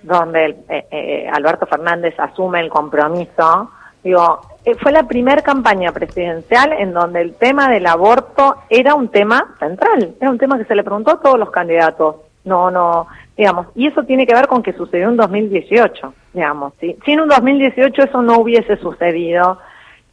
donde 0.02 0.56
eh, 0.68 0.86
eh, 0.90 1.30
Alberto 1.32 1.66
Fernández 1.66 2.14
asume 2.18 2.60
el 2.60 2.68
compromiso, 2.68 3.70
digo, 4.02 4.40
eh, 4.64 4.74
fue 4.74 4.92
la 4.92 5.04
primera 5.04 5.42
campaña 5.42 5.92
presidencial 5.92 6.72
en 6.72 6.92
donde 6.92 7.22
el 7.22 7.34
tema 7.36 7.70
del 7.70 7.86
aborto 7.86 8.56
era 8.68 8.94
un 8.94 9.08
tema 9.08 9.54
central, 9.58 10.14
era 10.20 10.30
un 10.30 10.38
tema 10.38 10.58
que 10.58 10.64
se 10.64 10.74
le 10.74 10.84
preguntó 10.84 11.12
a 11.12 11.20
todos 11.20 11.38
los 11.38 11.50
candidatos. 11.50 12.16
No, 12.44 12.70
no, 12.70 13.06
digamos, 13.36 13.68
y 13.74 13.86
eso 13.86 14.02
tiene 14.02 14.26
que 14.26 14.34
ver 14.34 14.48
con 14.48 14.62
que 14.62 14.72
sucedió 14.72 15.08
en 15.08 15.16
2018, 15.16 16.14
digamos, 16.32 16.72
¿sí? 16.80 16.96
Si 17.04 17.12
en 17.12 17.20
un 17.20 17.28
2018 17.28 18.02
eso 18.02 18.22
no 18.22 18.38
hubiese 18.38 18.76
sucedido, 18.76 19.58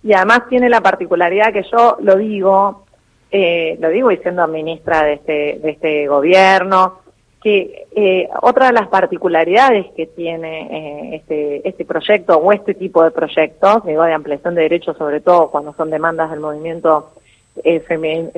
y 0.04 0.14
además 0.14 0.48
tiene 0.50 0.70
la 0.70 0.82
particularidad 0.82 1.52
que 1.54 1.64
yo 1.72 1.98
lo 2.02 2.16
digo, 2.16 2.86
eh, 3.32 3.78
lo 3.80 3.90
digo 3.90 4.12
y 4.12 4.18
siendo 4.18 4.48
ministra 4.48 5.04
de 5.04 5.14
este, 5.14 5.60
de 5.62 5.72
este 5.72 6.08
gobierno, 6.08 7.00
que 7.42 7.88
eh, 7.96 8.30
otra 8.42 8.68
de 8.68 8.74
las 8.74 8.88
particularidades 8.90 9.88
que 9.96 10.08
tiene 10.08 10.62
eh, 10.62 11.16
este, 11.16 11.68
este 11.68 11.86
proyecto 11.86 12.38
o 12.38 12.52
este 12.52 12.74
tipo 12.74 13.04
de 13.04 13.12
proyectos, 13.12 13.86
digo, 13.86 14.04
de 14.04 14.14
ampliación 14.14 14.56
de 14.56 14.64
derechos, 14.64 14.98
sobre 14.98 15.22
todo 15.22 15.50
cuando 15.50 15.74
son 15.74 15.90
demandas 15.90 16.32
del 16.32 16.42
movimiento 16.42 17.12
eh, 17.64 17.80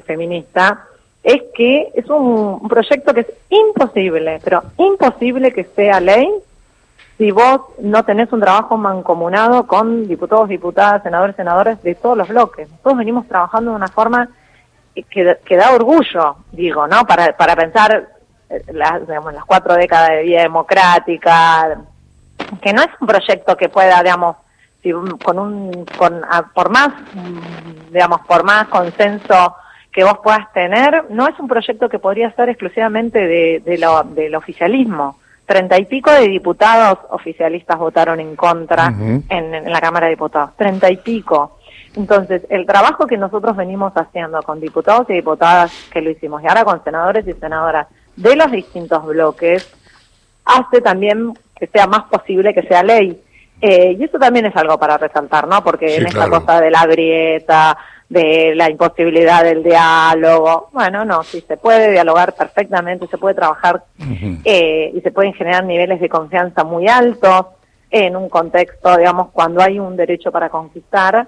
feminista, 0.06 0.88
es 1.24 1.42
que 1.56 1.90
es 1.94 2.08
un, 2.10 2.68
proyecto 2.68 3.14
que 3.14 3.22
es 3.22 3.28
imposible, 3.50 4.40
pero 4.44 4.64
imposible 4.78 5.52
que 5.52 5.64
sea 5.64 6.00
ley 6.00 6.28
si 7.22 7.30
vos 7.30 7.62
no 7.80 8.04
tenés 8.04 8.34
un 8.34 8.40
trabajo 8.40 8.78
mancomunado 8.78 9.68
con 9.68 10.08
diputados, 10.08 10.50
diputadas, 10.50 11.04
senadores, 11.04 11.36
senadores 11.36 11.80
de 11.84 11.94
todos 11.94 12.18
los 12.18 12.28
bloques. 12.28 12.68
Todos 12.82 12.98
venimos 12.98 13.28
trabajando 13.28 13.70
de 13.70 13.78
una 13.78 13.90
forma 13.90 14.28
que, 14.96 15.38
que 15.46 15.56
da 15.56 15.72
orgullo, 15.72 16.38
digo, 16.52 16.88
¿no? 16.88 17.06
Para, 17.06 17.38
para 17.38 17.56
pensar 17.56 18.08
las, 18.74 19.02
digamos, 19.08 19.36
las 19.36 19.46
cuatro 19.46 19.76
décadas 19.76 20.10
de 20.10 20.24
vida 20.24 20.42
democrática, 20.42 21.82
que 22.60 22.74
no 22.74 22.82
es 22.82 22.90
un 23.00 23.06
proyecto 23.06 23.56
que 23.56 23.70
pueda, 23.70 24.02
digamos, 24.02 24.38
si, 24.82 24.92
con 25.24 25.38
un, 25.38 25.86
con, 26.00 26.24
por 26.56 26.72
más, 26.72 26.90
digamos, 27.92 28.22
por 28.22 28.44
más 28.44 28.68
consenso 28.68 29.58
que 29.92 30.04
vos 30.04 30.18
puedas 30.24 30.52
tener, 30.54 31.06
no 31.12 31.28
es 31.28 31.40
un 31.40 31.48
proyecto 31.48 31.88
que 31.88 32.00
podría 32.00 32.32
ser 32.32 32.50
exclusivamente 32.50 33.20
de, 33.20 33.62
de 33.64 33.78
lo, 33.78 34.02
del 34.06 34.34
oficialismo. 34.34 35.21
Treinta 35.52 35.78
y 35.78 35.84
pico 35.84 36.10
de 36.14 36.30
diputados 36.30 37.00
oficialistas 37.10 37.78
votaron 37.78 38.22
en 38.22 38.38
contra 38.38 38.88
uh 38.88 38.92
-huh. 38.92 39.24
en, 39.28 39.54
en, 39.54 39.70
la 39.70 39.82
Cámara 39.82 40.06
de 40.06 40.12
Diputados. 40.12 40.52
Treinta 40.56 40.90
y 40.90 40.96
pico. 40.96 41.60
Entonces, 41.94 42.44
el 42.50 42.66
trabajo 42.66 43.06
que 43.06 43.18
nosotros 43.18 43.58
venimos 43.58 43.92
haciendo 43.98 44.42
con 44.44 44.62
diputados 44.62 45.10
y 45.10 45.14
diputadas 45.16 45.90
que 45.92 46.02
lo 46.02 46.10
hicimos, 46.10 46.42
y 46.42 46.48
ahora 46.48 46.64
con 46.64 46.82
senadores 46.86 47.28
y 47.28 47.34
senadoras 47.34 47.88
de 48.16 48.34
los 48.38 48.50
distintos 48.50 49.06
bloques, 49.06 49.70
hace 50.46 50.80
también 50.80 51.34
que 51.60 51.68
sea 51.68 51.86
más 51.86 52.04
posible 52.04 52.54
que 52.54 52.64
sea 52.64 52.82
ley. 52.82 53.22
Eh, 53.60 53.98
y 54.00 54.04
eso 54.06 54.18
también 54.20 54.46
es 54.46 54.56
algo 54.56 54.80
para 54.80 54.98
resaltar, 54.98 55.50
¿no? 55.50 55.62
Porque 55.66 55.90
sí, 55.90 55.96
en 55.96 56.08
esta 56.08 56.28
claro. 56.28 56.46
cosa 56.46 56.62
de 56.62 56.72
la 56.72 56.86
grieta, 56.86 57.78
de 58.12 58.54
la 58.56 58.70
imposibilidad 58.70 59.42
del 59.42 59.64
diálogo, 59.64 60.68
bueno, 60.74 61.06
no, 61.06 61.24
sí 61.24 61.42
se 61.48 61.56
puede 61.56 61.92
dialogar 61.92 62.34
perfectamente, 62.34 63.08
se 63.08 63.18
puede 63.18 63.36
trabajar 63.36 63.86
uh 63.98 64.04
-huh. 64.04 64.42
eh, 64.44 64.92
y 64.94 65.00
se 65.00 65.12
pueden 65.12 65.34
generar 65.34 65.64
niveles 65.64 66.02
de 66.02 66.10
confianza 66.10 66.66
muy 66.66 66.90
altos 66.90 67.46
en 67.90 68.18
un 68.18 68.28
contexto, 68.28 68.98
digamos, 68.98 69.30
cuando 69.32 69.62
hay 69.62 69.80
un 69.80 69.96
derecho 69.96 70.30
para 70.30 70.50
conquistar. 70.50 71.26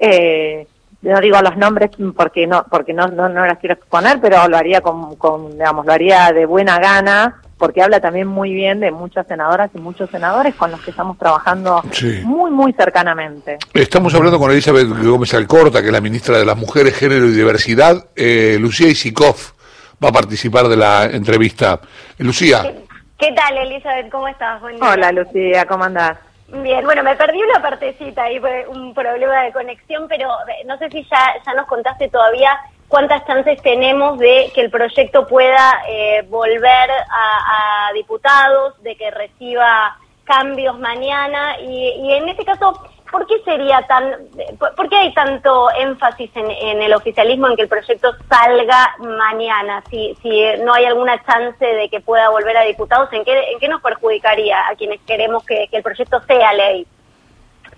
Eh, 0.00 0.66
no 1.02 1.20
digo 1.20 1.40
los 1.40 1.56
nombres 1.56 1.90
porque 2.16 2.48
no 2.48 2.64
porque 2.68 2.92
no 2.92 3.06
no, 3.06 3.28
no 3.28 3.46
las 3.46 3.58
quiero 3.58 3.74
exponer, 3.74 4.18
pero 4.20 4.48
lo 4.48 4.56
haría 4.56 4.80
con, 4.80 5.14
con, 5.14 5.52
digamos, 5.52 5.86
lo 5.86 5.92
haría 5.92 6.32
de 6.32 6.46
buena 6.46 6.80
gana 6.80 7.43
porque 7.58 7.82
habla 7.82 8.00
también 8.00 8.26
muy 8.26 8.52
bien 8.52 8.80
de 8.80 8.90
muchas 8.90 9.26
senadoras 9.26 9.70
y 9.74 9.78
muchos 9.78 10.10
senadores 10.10 10.54
con 10.54 10.70
los 10.70 10.80
que 10.80 10.90
estamos 10.90 11.18
trabajando 11.18 11.82
sí. 11.92 12.20
muy, 12.24 12.50
muy 12.50 12.72
cercanamente. 12.72 13.58
Estamos 13.72 14.14
hablando 14.14 14.38
con 14.38 14.50
Elizabeth 14.50 14.88
Gómez 14.88 15.34
Alcorta, 15.34 15.80
que 15.80 15.86
es 15.86 15.92
la 15.92 16.00
ministra 16.00 16.38
de 16.38 16.44
las 16.44 16.56
Mujeres, 16.56 16.96
Género 16.96 17.26
y 17.26 17.32
Diversidad. 17.32 18.06
Eh, 18.16 18.56
Lucía 18.60 18.88
Isikov 18.88 19.36
va 20.02 20.08
a 20.08 20.12
participar 20.12 20.68
de 20.68 20.76
la 20.76 21.04
entrevista. 21.04 21.80
Lucía. 22.18 22.62
¿Qué, 22.62 22.84
¿Qué, 23.18 23.32
tal, 23.32 23.56
Elizabeth? 23.58 24.10
¿Cómo 24.10 24.28
estás? 24.28 24.60
Buen 24.60 24.76
día. 24.76 24.90
Hola, 24.90 25.12
Lucía, 25.12 25.64
¿cómo 25.66 25.84
andás? 25.84 26.18
Bien, 26.48 26.84
bueno, 26.84 27.02
me 27.02 27.16
perdí 27.16 27.42
una 27.42 27.60
partecita 27.60 28.24
ahí, 28.24 28.38
fue 28.38 28.66
un 28.68 28.94
problema 28.94 29.42
de 29.42 29.52
conexión, 29.52 30.06
pero 30.08 30.28
no 30.66 30.78
sé 30.78 30.90
si 30.90 31.02
ya, 31.04 31.34
ya 31.44 31.54
nos 31.54 31.66
contaste 31.66 32.08
todavía 32.08 32.50
cuántas 32.94 33.26
chances 33.26 33.60
tenemos 33.60 34.20
de 34.20 34.52
que 34.54 34.60
el 34.60 34.70
proyecto 34.70 35.26
pueda 35.26 35.82
eh, 35.88 36.22
volver 36.28 36.90
a, 37.10 37.90
diputados, 37.92 38.80
de 38.84 38.94
que 38.94 39.10
reciba 39.10 39.98
cambios 40.22 40.78
mañana 40.78 41.58
y, 41.58 42.12
en 42.12 42.28
este 42.28 42.44
caso, 42.44 42.80
¿por 43.10 43.26
qué 43.26 43.42
sería 43.44 43.82
tan, 43.88 44.28
por 44.76 44.88
qué 44.88 44.96
hay 44.96 45.12
tanto 45.12 45.72
énfasis 45.72 46.30
en, 46.36 46.82
el 46.82 46.94
oficialismo 46.94 47.48
en 47.48 47.56
que 47.56 47.62
el 47.62 47.68
proyecto 47.68 48.14
salga 48.28 48.94
mañana? 49.00 49.82
Si, 49.90 50.16
no 50.64 50.72
hay 50.72 50.84
alguna 50.84 51.20
chance 51.24 51.66
de 51.66 51.88
que 51.88 51.98
pueda 51.98 52.30
volver 52.30 52.56
a 52.56 52.62
diputados, 52.62 53.12
¿en 53.12 53.24
qué, 53.24 53.50
en 53.50 53.58
qué 53.58 53.66
nos 53.66 53.82
perjudicaría 53.82 54.68
a 54.68 54.76
quienes 54.76 55.00
queremos 55.00 55.44
que, 55.44 55.66
que 55.68 55.78
el 55.78 55.82
proyecto 55.82 56.22
sea 56.28 56.52
ley? 56.52 56.86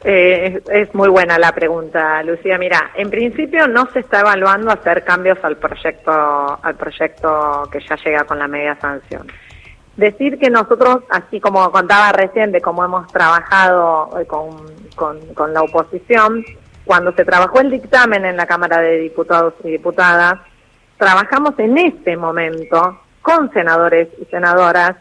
Eh, 0.09 0.63
es, 0.71 0.95
muy 0.95 1.09
buena 1.09 1.37
la 1.37 1.51
pregunta, 1.51 2.23
Lucía. 2.23 2.59
Mira, 2.59 2.93
en 2.95 3.11
principio 3.11 3.67
no 3.67 3.89
se 3.93 3.99
está 3.99 4.21
evaluando 4.21 4.71
hacer 4.71 5.03
cambios 5.03 5.37
al 5.43 5.57
proyecto, 5.57 6.13
al 6.63 6.77
proyecto 6.77 7.69
que 7.73 7.81
ya 7.81 7.97
llega 7.97 8.23
con 8.23 8.39
la 8.39 8.47
media 8.47 8.79
sanción. 8.81 9.27
Decir 9.97 10.39
que 10.39 10.49
nosotros, 10.49 10.99
así 11.11 11.41
como 11.41 11.73
contaba 11.73 12.13
recién 12.13 12.53
de 12.53 12.61
cómo 12.61 12.85
hemos 12.85 13.09
trabajado 13.09 14.11
con, 14.29 14.51
con, 14.95 15.19
con 15.35 15.53
la 15.53 15.63
oposición, 15.63 16.45
cuando 16.85 17.11
se 17.11 17.25
trabajó 17.25 17.59
el 17.59 17.73
dictamen 17.73 18.25
en 18.27 18.37
la 18.37 18.47
Cámara 18.47 18.81
de 18.81 18.99
Diputados 18.99 19.55
y 19.65 19.73
Diputadas, 19.73 20.39
trabajamos 20.99 21.59
en 21.59 21.79
este 21.79 22.17
momento 22.17 23.01
con 23.23 23.53
senadores 23.53 24.07
y 24.23 24.25
senadoras 24.27 24.93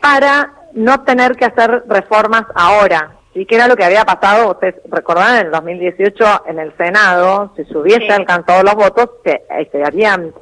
para 0.00 0.52
no 0.72 1.04
tener 1.04 1.36
que 1.36 1.44
hacer 1.44 1.84
reformas 1.86 2.42
ahora, 2.56 3.17
y 3.38 3.46
que 3.46 3.54
era 3.54 3.68
lo 3.68 3.76
que 3.76 3.84
había 3.84 4.04
pasado, 4.04 4.50
ustedes 4.50 4.74
recordarán, 4.90 5.36
en 5.36 5.46
el 5.46 5.52
2018 5.52 6.42
en 6.46 6.58
el 6.58 6.76
Senado, 6.76 7.52
si 7.54 7.64
se 7.64 7.78
hubiese 7.78 8.06
sí. 8.06 8.10
alcanzado 8.10 8.64
los 8.64 8.74
votos, 8.74 9.10
se, 9.24 9.42
eh, 9.48 9.68
se 9.70 9.84
habían 9.84 10.32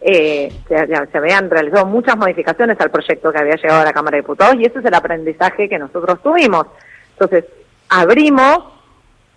eh, 0.00 0.52
se, 0.66 0.86
se, 0.86 1.18
habían 1.18 1.48
realizado 1.48 1.86
muchas 1.86 2.16
modificaciones 2.16 2.80
al 2.80 2.90
proyecto 2.90 3.30
que 3.30 3.38
había 3.38 3.54
llegado 3.54 3.82
a 3.82 3.84
la 3.84 3.92
Cámara 3.92 4.16
de 4.16 4.22
Diputados 4.22 4.56
y 4.56 4.64
ese 4.64 4.80
es 4.80 4.84
el 4.84 4.94
aprendizaje 4.94 5.68
que 5.68 5.78
nosotros 5.78 6.20
tuvimos. 6.22 6.66
Entonces, 7.12 7.44
abrimos, 7.88 8.58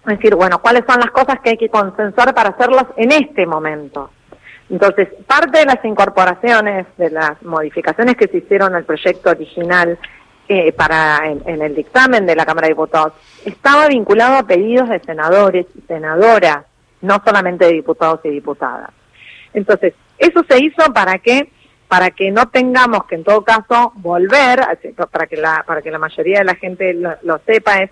es 0.08 0.18
decir, 0.18 0.34
bueno, 0.34 0.60
cuáles 0.60 0.84
son 0.88 1.00
las 1.00 1.12
cosas 1.12 1.40
que 1.42 1.52
hay 1.52 1.58
que 1.58 1.70
consensuar 1.70 2.34
para 2.34 2.50
hacerlas 2.50 2.86
en 2.96 3.12
este 3.12 3.46
momento. 3.46 4.10
Entonces, 4.72 5.10
parte 5.28 5.60
de 5.60 5.66
las 5.66 5.86
incorporaciones, 5.86 6.88
de 6.98 7.12
las 7.12 7.44
modificaciones 7.44 8.16
que 8.16 8.28
se 8.28 8.38
hicieron 8.38 8.74
al 8.74 8.86
proyecto 8.86 9.30
original 9.30 10.00
eh, 10.48 10.74
para 10.74 11.22
en, 11.26 11.62
el 11.62 11.74
dictamen 11.74 12.26
de 12.26 12.36
la 12.36 12.46
Cámara 12.46 12.68
de 12.68 12.74
Diputados 12.74 13.14
estaba 13.46 13.88
vinculado 13.88 14.36
a 14.36 14.44
pedidos 14.44 14.90
de 14.90 15.00
senadores 15.00 15.66
y 15.76 15.82
senadoras, 15.88 16.66
no 17.02 17.22
solamente 17.26 17.66
de 17.66 17.74
diputados 17.74 18.20
y 18.26 18.30
diputadas. 18.30 18.90
Entonces, 19.54 19.94
eso 20.18 20.44
se 20.50 20.60
hizo 20.60 20.94
para 20.94 21.20
que 21.20 21.50
para 21.88 22.12
que 22.12 22.32
no 22.32 22.50
tengamos 22.50 23.06
que 23.06 23.16
en 23.16 23.24
todo 23.24 23.44
caso 23.44 23.94
volver, 23.96 24.62
para 25.12 25.28
que 25.28 25.38
la 25.38 25.64
para 25.66 25.82
que 25.82 25.92
la 25.92 26.00
mayoría 26.00 26.40
de 26.40 26.46
la 26.46 26.56
gente 26.56 26.94
lo, 26.94 27.16
lo 27.22 27.40
sepa 27.46 27.78
es 27.78 27.92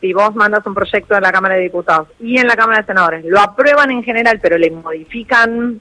si 0.00 0.12
vos 0.12 0.34
mandas 0.34 0.66
un 0.66 0.74
proyecto 0.74 1.14
a 1.14 1.20
la 1.20 1.32
Cámara 1.32 1.54
de 1.54 1.62
Diputados 1.62 2.08
y 2.18 2.38
en 2.38 2.46
la 2.46 2.56
Cámara 2.56 2.80
de 2.80 2.86
Senadores 2.86 3.24
lo 3.24 3.40
aprueban 3.40 3.90
en 3.90 4.02
general, 4.02 4.40
pero 4.42 4.58
le 4.58 4.70
modifican 4.70 5.80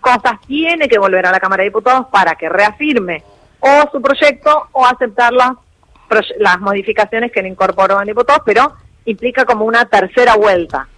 cosas, 0.00 0.40
tiene 0.46 0.88
que 0.88 0.98
volver 0.98 1.26
a 1.26 1.32
la 1.32 1.40
Cámara 1.40 1.62
de 1.62 1.68
Diputados 1.70 2.06
para 2.10 2.34
que 2.36 2.48
reafirme 2.48 3.22
o 3.62 3.90
su 3.92 4.02
proyecto 4.02 4.68
o 4.72 4.84
aceptar 4.84 5.32
las, 5.32 5.52
las 6.38 6.60
modificaciones 6.60 7.30
que 7.30 7.42
le 7.42 7.48
incorporó 7.48 8.00
el 8.00 8.08
diputado, 8.08 8.42
pero 8.44 8.72
implica 9.04 9.44
como 9.44 9.64
una 9.64 9.84
tercera 9.84 10.34
vuelta. 10.34 10.88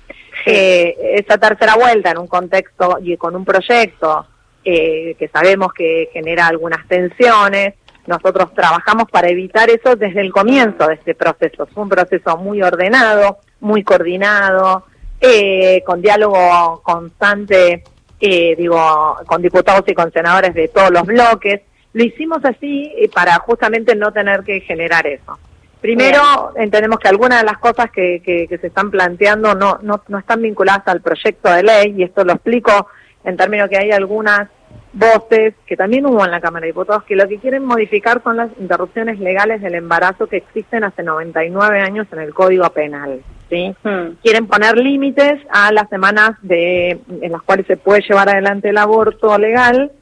Sí. 0.45 0.51
Eh, 0.51 0.97
esa 1.17 1.39
tercera 1.39 1.75
vuelta 1.77 2.11
en 2.11 2.19
un 2.19 2.27
contexto 2.27 2.99
y 3.03 3.17
con 3.17 3.37
un 3.37 3.45
proyecto 3.45 4.27
eh, 4.65 5.15
que 5.19 5.29
sabemos 5.29 5.73
que 5.75 6.09
genera 6.13 6.47
algunas 6.47 6.89
tensiones, 6.89 7.75
nosotros 8.07 8.55
trabajamos 8.55 9.11
para 9.11 9.29
evitar 9.29 9.69
eso 9.69 9.95
desde 9.95 10.23
el 10.23 10.33
comienzo 10.33 10.87
de 10.87 10.95
este 10.95 11.15
proceso. 11.15 11.67
Fue 11.67 11.83
un 11.83 11.91
proceso 11.91 12.39
muy 12.39 12.63
ordenado, 12.63 13.39
muy 13.61 13.85
coordinado, 13.85 14.87
eh, 15.21 15.83
con 15.85 16.01
diálogo 16.01 16.81
constante, 16.83 17.85
eh, 18.21 18.55
digo, 18.57 19.17
con 19.27 19.43
diputados 19.43 19.85
y 19.87 19.95
con 19.95 20.11
senadores 20.13 20.55
de 20.55 20.69
todos 20.69 20.91
los 20.91 21.03
bloques 21.05 21.61
lo 21.95 22.05
hicimos 22.05 22.45
así 22.45 22.93
eh, 22.97 23.09
para 23.09 23.35
justamente 23.39 23.95
no 23.95 24.13
tener 24.13 24.43
que 24.43 24.61
generar 24.61 25.07
eso. 25.07 25.39
Primero, 25.81 26.21
Bien. 26.53 26.65
entendemos 26.65 26.99
que 26.99 27.09
algunas 27.09 27.41
de 27.41 27.47
las 27.47 27.59
cosas 27.59 27.91
que, 27.91 28.21
que, 28.25 28.49
que 28.49 28.59
se 28.59 28.67
están 28.67 28.91
planteando 28.91 29.55
no, 29.55 29.79
no, 29.83 30.03
no, 30.09 30.19
están 30.19 30.43
vinculadas 30.43 30.87
al 30.87 31.01
proyecto 31.01 31.51
de 31.51 31.63
ley, 31.63 31.95
y 31.97 32.03
esto 32.03 32.25
lo 32.25 32.33
explico 32.33 32.89
en 33.23 33.37
términos 33.37 33.69
que 33.69 33.79
hay 33.79 33.91
algunas 33.93 34.49
voces 34.93 35.55
que 35.67 35.77
también 35.77 36.07
hubo 36.07 36.25
en 36.25 36.31
la 36.31 36.41
Cámara 36.41 36.63
de 36.63 36.69
Diputados 36.69 37.05
que 37.05 37.17
lo 37.17 37.29
que 37.29 37.39
quieren 37.39 37.65
modificar 37.65 38.23
son 38.23 38.37
las 38.37 38.51
interrupciones 38.59 39.19
legales 39.19 39.61
del 39.61 39.75
embarazo 39.75 40.27
que 40.27 40.39
existen 40.39 40.85
hace 40.85 41.03
99 41.03 41.81
años 41.81 42.07
en 42.13 42.21
el 42.21 42.35
Código 42.35 42.69
Penal. 42.71 43.21
¿sí? 43.51 43.75
Hmm. 43.83 44.17
Quieren 44.23 44.47
poner 44.47 44.77
límites 44.77 45.41
a 45.51 45.73
las 45.73 45.89
semanas 45.89 46.31
de, 46.43 46.99
en 47.21 47.33
las 47.33 47.43
cuales 47.43 47.67
se 47.67 47.77
puede 47.77 48.03
llevar 48.03 48.29
adelante 48.29 48.71
el 48.71 48.79
aborto 48.79 49.37
legal 49.39 49.93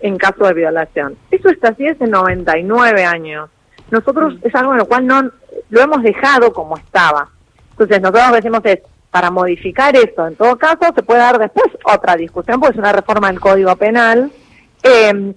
en 0.00 0.16
caso 0.16 0.44
de 0.44 0.54
violación. 0.54 1.16
Eso 1.30 1.48
está 1.48 1.68
así 1.68 1.86
hace 1.86 2.06
99 2.06 3.04
años. 3.04 3.50
Nosotros 3.90 4.34
es 4.42 4.54
algo 4.54 4.72
en 4.72 4.78
lo 4.78 4.86
cual 4.86 5.06
no 5.06 5.30
lo 5.70 5.80
hemos 5.80 6.02
dejado 6.02 6.52
como 6.52 6.76
estaba. 6.76 7.28
Entonces 7.72 8.00
nosotros 8.00 8.32
decimos 8.32 8.60
es, 8.64 8.80
para 9.10 9.30
modificar 9.30 9.96
eso, 9.96 10.26
en 10.26 10.36
todo 10.36 10.56
caso, 10.56 10.92
se 10.94 11.02
puede 11.02 11.20
dar 11.20 11.38
después 11.38 11.66
otra 11.84 12.14
discusión, 12.14 12.60
porque 12.60 12.74
es 12.74 12.78
una 12.78 12.92
reforma 12.92 13.28
del 13.28 13.40
Código 13.40 13.74
Penal. 13.76 14.30
Eh, 14.82 15.34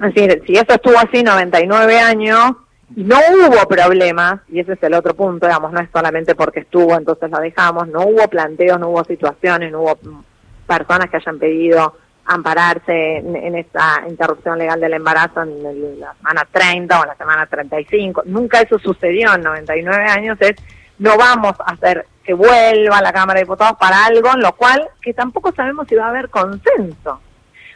es 0.00 0.14
decir, 0.14 0.42
si 0.46 0.54
eso 0.54 0.72
estuvo 0.72 0.98
así 0.98 1.22
99 1.22 1.98
años 1.98 2.52
y 2.96 3.04
no 3.04 3.16
hubo 3.16 3.68
problemas, 3.68 4.40
y 4.48 4.60
ese 4.60 4.72
es 4.72 4.82
el 4.82 4.94
otro 4.94 5.14
punto, 5.14 5.46
digamos, 5.46 5.72
no 5.72 5.80
es 5.80 5.90
solamente 5.92 6.34
porque 6.34 6.60
estuvo, 6.60 6.96
entonces 6.96 7.30
lo 7.30 7.38
dejamos, 7.38 7.88
no 7.88 8.00
hubo 8.06 8.26
planteos, 8.28 8.80
no 8.80 8.88
hubo 8.88 9.04
situaciones, 9.04 9.70
no 9.70 9.82
hubo 9.82 9.98
mm, 10.02 10.22
personas 10.66 11.10
que 11.10 11.18
hayan 11.18 11.38
pedido 11.38 11.94
ampararse 12.34 13.16
en, 13.18 13.34
en 13.36 13.56
esta 13.56 14.04
interrupción 14.08 14.58
legal 14.58 14.80
del 14.80 14.94
embarazo 14.94 15.42
en 15.42 16.00
la 16.00 16.14
semana 16.14 16.46
30 16.50 16.98
o 16.98 17.02
en 17.02 17.08
la 17.08 17.16
semana 17.16 17.46
35. 17.46 18.22
Nunca 18.26 18.60
eso 18.60 18.78
sucedió 18.78 19.34
en 19.34 19.42
99 19.42 20.04
años. 20.04 20.38
Es 20.40 20.56
no 20.98 21.16
vamos 21.16 21.54
a 21.60 21.72
hacer 21.72 22.06
que 22.22 22.34
vuelva 22.34 22.98
a 22.98 23.02
la 23.02 23.12
Cámara 23.12 23.38
de 23.38 23.44
Diputados 23.44 23.76
para 23.78 24.04
algo 24.04 24.30
en 24.34 24.40
lo 24.42 24.52
cual 24.54 24.88
que 25.00 25.12
tampoco 25.14 25.52
sabemos 25.52 25.88
si 25.88 25.94
va 25.96 26.06
a 26.06 26.10
haber 26.10 26.28
consenso. 26.28 27.20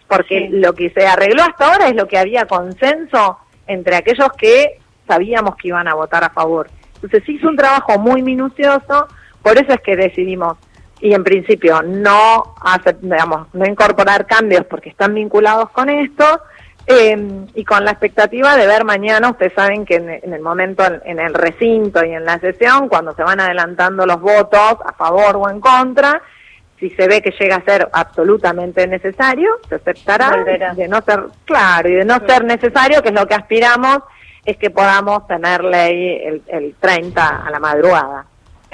Porque 0.07 0.49
Sí. 0.51 0.57
lo 0.59 0.75
que 0.75 0.91
se 0.91 1.07
arregló 1.07 1.43
hasta 1.43 1.73
ahora 1.73 1.89
es 1.89 1.95
lo 1.97 2.07
que 2.07 2.19
había 2.19 2.47
consenso 2.47 3.39
entre 3.67 3.97
aquellos 3.97 4.29
que 4.39 4.79
sabíamos 5.09 5.57
que 5.57 5.69
iban 5.69 5.89
a 5.89 5.95
votar 5.95 6.23
a 6.23 6.31
favor. 6.31 6.69
Entonces 6.97 7.25
se 7.25 7.33
hizo 7.33 7.49
un 7.49 7.57
trabajo 7.57 7.99
muy 7.99 8.23
minucioso, 8.23 9.09
por 9.43 9.57
eso 9.57 9.73
es 9.73 9.81
que 9.81 9.97
decidimos 9.97 10.59
y 11.05 11.13
en 11.13 11.23
principio 11.23 11.83
no 11.83 12.55
hacer, 12.63 12.99
digamos, 12.99 13.49
no 13.53 13.67
incorporar 13.67 14.27
cambios 14.27 14.65
porque 14.65 14.89
están 14.89 15.13
vinculados 15.13 15.69
con 15.69 15.91
esto 15.91 16.25
eh, 16.87 17.47
y 17.55 17.63
con 17.63 17.85
la 17.85 17.91
expectativa 17.91 18.57
de 18.57 18.67
ver 18.67 18.87
mañana, 18.87 19.29
ustedes 19.29 19.53
saben 19.53 19.85
que 19.85 19.97
en, 19.97 20.09
en 20.09 20.33
el 20.33 20.41
momento, 20.41 20.83
en, 21.05 21.21
el 21.21 21.35
recinto 21.35 22.03
y 22.03 22.15
en 22.15 22.25
la 22.25 22.39
sesión, 22.39 22.89
cuando 22.89 23.15
se 23.15 23.23
van 23.23 23.39
adelantando 23.39 24.07
los 24.07 24.19
votos 24.19 24.79
a 24.83 24.95
favor 24.97 25.37
o 25.37 25.51
en 25.51 25.61
contra, 25.61 26.23
si 26.81 26.89
se 26.89 27.07
ve 27.07 27.21
que 27.21 27.35
llega 27.39 27.57
a 27.57 27.65
ser 27.65 27.87
absolutamente 27.93 28.87
necesario, 28.87 29.59
se 29.69 29.75
aceptará. 29.75 30.31
Volverá. 30.31 30.73
De 30.73 30.89
no 30.89 31.03
ser, 31.03 31.21
claro, 31.45 31.87
y 31.87 31.97
de 31.97 32.07
no 32.07 32.17
ser 32.27 32.45
necesario, 32.45 33.03
que 33.03 33.11
es 33.11 33.15
lo 33.15 33.27
que 33.27 33.35
aspiramos, 33.35 33.99
es 34.43 34.57
que 34.57 34.71
podamos 34.71 35.27
tener 35.27 35.63
ley 35.63 36.19
el, 36.25 36.43
el 36.47 36.75
30 36.81 37.45
a 37.45 37.51
la 37.51 37.61
madrugada. 37.61 38.25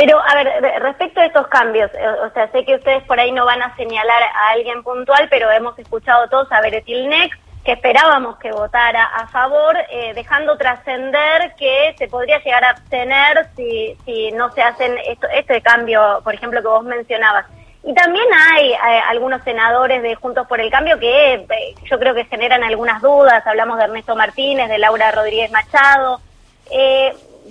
Pero, 0.01 0.19
a 0.19 0.35
ver, 0.35 0.47
re- 0.63 0.79
respecto 0.79 1.21
a 1.21 1.27
estos 1.27 1.47
cambios, 1.49 1.91
eh, 1.93 2.09
o 2.27 2.31
sea, 2.31 2.51
sé 2.53 2.65
que 2.65 2.77
ustedes 2.77 3.03
por 3.03 3.21
ahí 3.21 3.33
no 3.33 3.45
van 3.45 3.61
a 3.63 3.77
señalar 3.77 4.23
a 4.23 4.49
alguien 4.53 4.83
puntual, 4.83 5.29
pero 5.29 5.51
hemos 5.51 5.79
escuchado 5.79 6.27
todos 6.29 6.51
a 6.53 6.63
Beretilnex, 6.63 7.37
que 7.63 7.73
esperábamos 7.73 8.39
que 8.39 8.51
votara 8.51 9.05
a 9.05 9.27
favor, 9.27 9.77
eh, 9.91 10.15
dejando 10.15 10.57
trascender 10.57 11.55
que 11.59 11.95
se 11.99 12.09
podría 12.09 12.39
llegar 12.39 12.65
a 12.65 12.71
abstener 12.71 13.49
si, 13.55 13.95
si 14.07 14.33
no 14.33 14.51
se 14.53 14.63
hacen 14.63 14.97
esto, 15.07 15.27
este 15.35 15.61
cambio, 15.61 16.23
por 16.25 16.33
ejemplo, 16.33 16.63
que 16.63 16.69
vos 16.69 16.83
mencionabas. 16.83 17.45
Y 17.83 17.93
también 17.93 18.27
hay 18.53 18.73
eh, 18.73 19.03
algunos 19.07 19.43
senadores 19.43 20.03
de 20.03 20.15
Juntos 20.15 20.47
por 20.47 20.63
el 20.63 20.71
Cambio 20.71 20.99
que 20.99 21.47
yo 21.85 21.99
creo 21.99 22.15
que 22.15 22.25
generan 22.25 22.65
algunas 22.65 23.03
dudas. 23.03 23.47
Hablamos 23.47 23.77
de 23.77 23.85
Ernesto 23.85 24.17
Martínez, 24.17 24.71
de 24.71 24.79
Laura 24.79 25.11
Rodríguez 25.13 25.51
Machado. 25.51 26.21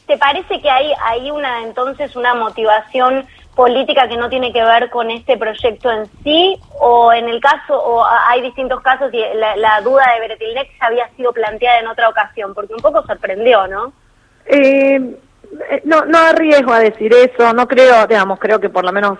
¿Te 0.08 0.18
parece 0.18 0.60
que 0.62 0.70
hay, 0.70 0.92
hay 1.04 1.32
una 1.32 1.64
entonces 1.64 2.16
una 2.16 2.34
motivación 2.34 3.26
política 3.56 4.08
que 4.08 4.16
no 4.18 4.30
tiene 4.30 4.54
que 4.54 4.64
ver 4.64 4.90
con 4.90 5.10
este 5.12 5.38
proyecto 5.38 5.92
en 5.92 6.06
sí? 6.24 6.58
¿O 6.80 7.12
en 7.14 7.28
el 7.30 7.40
caso, 7.42 7.74
o 7.78 8.06
hay 8.06 8.42
distintos 8.42 8.82
casos 8.82 9.14
y 9.14 9.20
la, 9.36 9.56
la 9.58 9.82
duda 9.82 10.04
de 10.14 10.20
Beretilnex 10.22 10.70
había 10.80 11.10
sido 11.18 11.34
planteada 11.34 11.80
en 11.80 11.88
otra 11.88 12.10
ocasión? 12.10 12.54
Porque 12.54 12.74
un 12.74 12.80
poco 12.82 13.04
sorprendió, 13.06 13.68
¿no? 13.68 13.92
Eh, 14.46 14.96
eh, 15.72 15.82
no, 15.86 16.06
no 16.06 16.18
arriesgo 16.20 16.72
a 16.72 16.80
decir 16.80 17.14
eso, 17.14 17.54
no 17.54 17.68
creo, 17.68 18.08
digamos, 18.08 18.40
creo 18.40 18.60
que 18.60 18.70
por 18.70 18.86
lo 18.86 18.92
menos, 18.92 19.18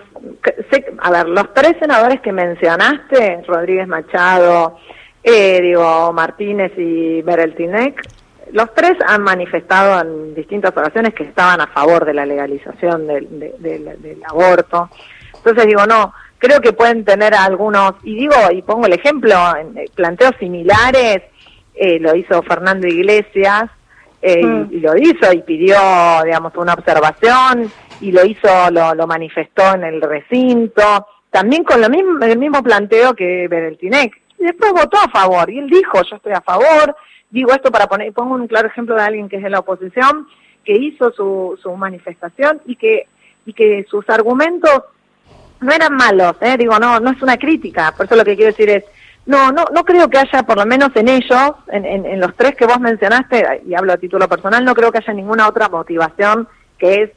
sé- 0.72 0.94
a 1.02 1.12
ver, 1.12 1.28
los 1.28 1.54
tres 1.54 1.74
senadores 1.80 2.22
que 2.22 2.32
mencionaste, 2.32 3.44
Rodríguez 3.48 3.88
Machado, 3.88 4.78
eh, 5.24 5.60
digo, 5.62 6.14
Martínez 6.14 6.72
y 6.78 7.22
Bereltinec, 7.24 8.02
los 8.52 8.74
tres 8.74 8.94
han 9.06 9.22
manifestado 9.24 10.02
en 10.02 10.34
distintas 10.36 10.72
ocasiones 10.72 11.14
que 11.14 11.24
estaban 11.24 11.62
a 11.62 11.68
favor 11.68 12.06
de 12.06 12.14
la 12.14 12.26
legalización 12.26 13.08
del, 13.08 13.40
de- 13.40 13.56
del- 13.60 14.02
del 14.02 14.22
aborto. 14.28 14.90
Entonces 15.36 15.66
digo, 15.68 15.86
no, 15.86 16.14
creo 16.38 16.60
que 16.62 16.74
pueden 16.74 17.06
tener 17.06 17.34
algunos, 17.34 17.94
y 18.04 18.16
digo, 18.16 18.34
y 18.52 18.62
pongo 18.62 18.86
el 18.88 18.94
ejemplo, 18.94 19.36
en 19.58 19.78
eh, 19.78 19.86
planteos 19.96 20.34
similares, 20.40 21.22
eh, 21.76 22.00
lo 22.00 22.16
hizo 22.16 22.42
Fernando 22.44 22.88
Iglesias, 22.88 23.70
eh, 24.22 24.46
Mm. 24.46 24.68
y, 24.72 24.76
y 24.76 24.80
lo 24.82 24.98
hizo 24.98 25.32
y 25.34 25.42
pidió, 25.44 25.78
digamos, 26.26 26.54
una 26.58 26.74
observación 26.74 27.72
y 28.02 28.12
lo 28.12 28.26
hizo, 28.26 28.48
lo, 28.72 28.94
lo 28.96 29.08
manifestó 29.08 29.76
en 29.76 29.84
el 29.86 30.02
recinto, 30.02 31.08
también 31.32 31.64
con 31.64 31.80
lo 31.80 31.90
mismo, 31.90 32.18
el 32.26 32.38
mismo 32.38 32.62
planteo 32.64 33.14
que 33.14 33.48
Bereltinec. 33.48 34.12
Y 34.40 34.46
después 34.46 34.72
votó 34.72 34.98
a 34.98 35.10
favor 35.10 35.50
y 35.50 35.60
él 35.60 35.68
dijo, 35.68 36.02
yo 36.04 36.16
estoy 36.16 36.32
a 36.34 36.42
favor, 36.42 36.96
digo 37.30 37.52
esto 37.52 37.72
para 37.72 37.88
poner, 37.88 38.14
pongo 38.14 38.36
un 38.36 38.48
claro 38.48 38.68
ejemplo 38.68 38.96
de 38.96 39.02
alguien 39.02 39.30
que 39.30 39.38
es 39.38 39.44
de 39.44 39.50
la 39.50 39.60
oposición, 39.60 40.28
que 40.64 40.76
hizo 40.76 41.12
su, 41.12 41.60
su 41.62 41.76
manifestación 41.76 42.62
y 42.66 42.76
que, 42.76 43.08
y 43.46 43.54
que 43.54 43.86
sus 43.90 44.10
argumentos 44.10 44.84
no 45.62 45.72
eran 45.72 45.94
malos, 45.96 46.36
¿eh? 46.42 46.56
digo, 46.58 46.80
no, 46.80 47.00
no 47.00 47.12
es 47.12 47.22
una 47.22 47.38
crítica, 47.38 47.94
por 47.96 48.06
eso 48.06 48.16
lo 48.16 48.24
que 48.24 48.36
quiero 48.36 48.52
decir 48.52 48.70
es, 48.70 48.86
no, 49.26 49.52
no, 49.52 49.66
no 49.74 49.84
creo 49.84 50.10
que 50.10 50.18
haya, 50.18 50.44
por 50.44 50.58
lo 50.58 50.66
menos 50.66 50.90
en 50.96 51.10
ellos, 51.10 51.52
en, 51.68 51.86
en, 51.86 52.06
en 52.06 52.20
los 52.20 52.34
tres 52.36 52.56
que 52.56 52.66
vos 52.66 52.80
mencionaste, 52.80 53.64
y 53.68 53.76
hablo 53.76 53.92
a 53.92 53.98
título 53.98 54.30
personal, 54.30 54.64
no 54.64 54.74
creo 54.74 54.92
que 54.92 55.00
haya 55.00 55.14
ninguna 55.14 55.48
otra 55.48 55.68
motivación 55.68 56.48
que 56.78 57.04
es 57.04 57.12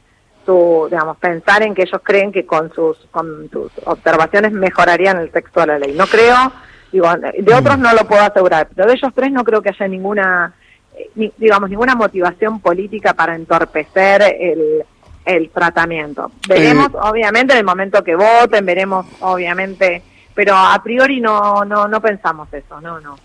su, 0.45 0.87
digamos, 0.89 1.17
pensar 1.17 1.63
en 1.63 1.73
que 1.73 1.83
ellos 1.83 2.01
creen 2.03 2.31
que 2.31 2.45
con 2.45 2.73
sus, 2.73 2.97
con 3.11 3.49
sus 3.49 3.71
observaciones 3.85 4.51
mejorarían 4.51 5.17
el 5.17 5.31
texto 5.31 5.61
de 5.61 5.67
la 5.67 5.79
ley. 5.79 5.93
No 5.93 6.05
creo, 6.05 6.51
digo, 6.93 7.07
de 7.37 7.53
otros 7.53 7.77
no 7.79 7.91
lo 7.93 8.07
puedo 8.07 8.21
asegurar, 8.21 8.69
pero 8.73 8.87
de 8.87 8.93
ellos 8.93 9.11
tres 9.13 9.31
no 9.31 9.43
creo 9.43 9.61
que 9.61 9.69
haya 9.69 9.87
ninguna, 9.87 10.53
eh, 10.95 11.09
ni- 11.15 11.33
digamos, 11.37 11.69
ninguna 11.69 11.95
motivación 11.95 12.59
política 12.61 13.13
para 13.13 13.35
entorpecer 13.35 14.21
el, 14.39 14.83
el 15.25 15.49
tratamiento. 15.49 16.31
Veremos, 16.47 16.87
Eh, 16.93 16.97
obviamente, 17.01 17.53
en 17.53 17.59
el 17.59 17.65
momento 17.65 18.01
que 18.03 18.15
voten, 18.15 18.65
veremos, 18.65 19.05
obviamente, 19.19 20.01
pero 20.35 20.55
a 20.55 20.81
priori 20.81 21.19
no, 21.19 21.65
no, 21.65 21.87
no 21.87 21.99
pensamos 22.01 22.47
eso, 22.53 22.79
no, 22.79 22.99
no. 23.01 23.17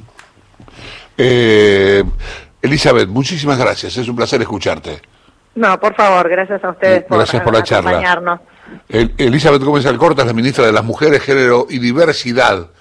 Eh, 1.16 2.02
Elizabeth, 2.62 3.08
muchísimas 3.08 3.58
gracias, 3.58 3.96
es 3.96 4.08
un 4.08 4.16
placer 4.16 4.40
escucharte. 4.42 5.00
No, 5.54 5.78
por 5.80 5.94
favor, 5.94 6.28
gracias 6.28 6.62
a 6.62 6.70
ustedes 6.70 7.04
por, 7.04 7.18
Gracias 7.18 7.42
por 7.42 7.52
la 7.52 7.62
charla. 7.62 7.90
acompañarnos. 7.90 8.40
El- 8.88 9.14
Elizabeth 9.16 9.62
Gómez 9.62 9.86
Alcorta 9.86 10.22
es 10.22 10.28
la 10.28 10.34
ministra 10.34 10.64
de 10.66 10.72
las 10.72 10.84
Mujeres, 10.84 11.20
Género 11.22 11.66
y 11.68 11.78
Diversidad 11.78 12.68